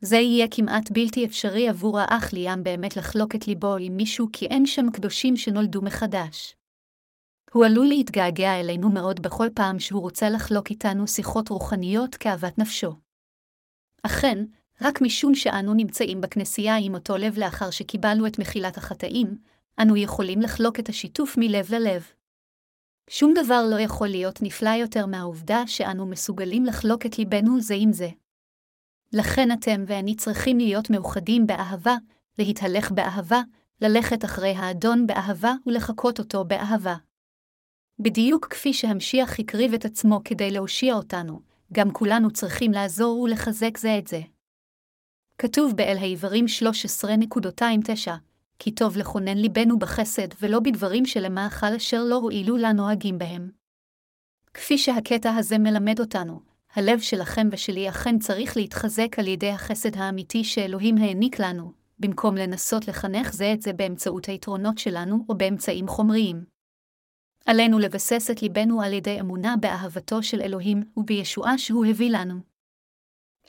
זה 0.00 0.16
יהיה 0.16 0.46
כמעט 0.50 0.90
בלתי 0.90 1.26
אפשרי 1.26 1.68
עבור 1.68 1.98
האח 1.98 2.32
ליאם 2.32 2.62
באמת 2.62 2.96
לחלוק 2.96 3.34
את 3.34 3.46
ליבו 3.46 3.76
עם 3.76 3.96
מישהו 3.96 4.28
כי 4.32 4.46
אין 4.46 4.66
שם 4.66 4.90
קדושים 4.92 5.36
שנולדו 5.36 5.82
מחדש. 5.82 6.56
הוא 7.52 7.64
עלול 7.64 7.86
להתגעגע 7.86 8.60
אלינו 8.60 8.90
מאוד 8.90 9.22
בכל 9.22 9.46
פעם 9.54 9.78
שהוא 9.78 10.00
רוצה 10.00 10.30
לחלוק 10.30 10.70
איתנו 10.70 11.06
שיחות 11.06 11.48
רוחניות 11.48 12.14
כאוות 12.14 12.58
נפשו. 12.58 12.96
אכן, 14.02 14.44
רק 14.80 15.00
משום 15.02 15.34
שאנו 15.34 15.74
נמצאים 15.74 16.20
בכנסייה 16.20 16.76
עם 16.76 16.94
אותו 16.94 17.16
לב 17.16 17.38
לאחר 17.38 17.70
שקיבלנו 17.70 18.26
את 18.26 18.38
מחילת 18.38 18.76
החטאים, 18.76 19.38
אנו 19.82 19.96
יכולים 19.96 20.40
לחלוק 20.40 20.80
את 20.80 20.88
השיתוף 20.88 21.34
מלב 21.38 21.74
ללב. 21.74 22.06
שום 23.10 23.34
דבר 23.34 23.62
לא 23.70 23.80
יכול 23.80 24.08
להיות 24.08 24.42
נפלא 24.42 24.70
יותר 24.70 25.06
מהעובדה 25.06 25.66
שאנו 25.66 26.06
מסוגלים 26.06 26.64
לחלוק 26.64 27.06
את 27.06 27.18
ליבנו 27.18 27.60
זה 27.60 27.74
עם 27.78 27.92
זה. 27.92 28.08
לכן 29.12 29.52
אתם 29.52 29.84
ואני 29.86 30.16
צריכים 30.16 30.58
להיות 30.58 30.90
מאוחדים 30.90 31.46
באהבה, 31.46 31.96
להתהלך 32.38 32.92
באהבה, 32.92 33.42
ללכת 33.80 34.24
אחרי 34.24 34.54
האדון 34.56 35.06
באהבה 35.06 35.52
ולחקות 35.66 36.18
אותו 36.18 36.44
באהבה. 36.44 36.94
בדיוק 38.02 38.46
כפי 38.46 38.72
שהמשיח 38.72 39.38
הקריב 39.38 39.74
את 39.74 39.84
עצמו 39.84 40.20
כדי 40.24 40.50
להושיע 40.50 40.94
אותנו, 40.94 41.40
גם 41.72 41.90
כולנו 41.90 42.30
צריכים 42.30 42.72
לעזור 42.72 43.20
ולחזק 43.20 43.78
זה 43.78 43.98
את 43.98 44.08
זה. 44.08 44.20
כתוב 45.38 45.76
באל 45.76 45.96
העברים 46.00 46.44
13.29, 48.06 48.10
כי 48.58 48.70
טוב 48.70 48.96
לכונן 48.96 49.38
ליבנו 49.38 49.78
בחסד 49.78 50.28
ולא 50.40 50.60
בדברים 50.60 51.06
שלמאכל 51.06 51.74
אשר 51.76 52.04
לא 52.04 52.14
הועילו 52.14 52.56
לנוהגים 52.56 53.18
בהם. 53.18 53.50
כפי 54.54 54.78
שהקטע 54.78 55.34
הזה 55.34 55.58
מלמד 55.58 56.00
אותנו, 56.00 56.40
הלב 56.74 57.00
שלכם 57.00 57.48
ושלי 57.52 57.88
אכן 57.88 58.18
צריך 58.18 58.56
להתחזק 58.56 59.18
על 59.18 59.28
ידי 59.28 59.50
החסד 59.50 59.96
האמיתי 59.96 60.44
שאלוהים 60.44 60.98
העניק 60.98 61.40
לנו, 61.40 61.72
במקום 61.98 62.36
לנסות 62.36 62.88
לחנך 62.88 63.32
זה 63.32 63.52
את 63.52 63.62
זה 63.62 63.72
באמצעות 63.72 64.26
היתרונות 64.26 64.78
שלנו 64.78 65.24
או 65.28 65.38
באמצעים 65.38 65.88
חומריים. 65.88 66.59
עלינו 67.50 67.78
לבסס 67.78 68.30
את 68.30 68.42
ליבנו 68.42 68.82
על 68.82 68.92
ידי 68.92 69.20
אמונה 69.20 69.56
באהבתו 69.56 70.22
של 70.22 70.40
אלוהים 70.40 70.82
ובישועה 70.96 71.58
שהוא 71.58 71.86
הביא 71.86 72.10
לנו. 72.10 72.34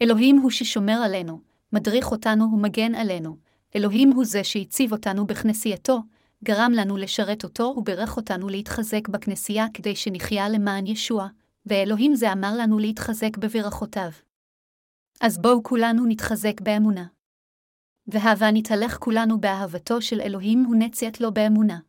אלוהים 0.01 0.37
הוא 0.37 0.51
ששומר 0.51 1.01
עלינו, 1.05 1.41
מדריך 1.73 2.11
אותנו 2.11 2.43
ומגן 2.53 2.95
עלינו, 2.95 3.37
אלוהים 3.75 4.11
הוא 4.11 4.25
זה 4.25 4.43
שהציב 4.43 4.91
אותנו 4.91 5.27
בכנסייתו, 5.27 5.99
גרם 6.43 6.71
לנו 6.75 6.97
לשרת 6.97 7.43
אותו 7.43 7.73
וברך 7.77 8.17
אותנו 8.17 8.49
להתחזק 8.49 9.07
בכנסייה 9.07 9.65
כדי 9.73 9.95
שנחיה 9.95 10.49
למען 10.49 10.87
ישוע, 10.87 11.27
ואלוהים 11.65 12.15
זה 12.15 12.31
אמר 12.33 12.53
לנו 12.57 12.79
להתחזק 12.79 13.37
בברכותיו. 13.37 14.11
אז 15.21 15.37
בואו 15.37 15.63
כולנו 15.63 16.05
נתחזק 16.05 16.61
באמונה. 16.61 17.05
והבה 18.07 18.51
נתהלך 18.51 18.97
כולנו 18.97 19.41
באהבתו 19.41 20.01
של 20.01 20.21
אלוהים 20.21 20.65
ונציית 20.65 21.21
לו 21.21 21.33
באמונה. 21.33 21.79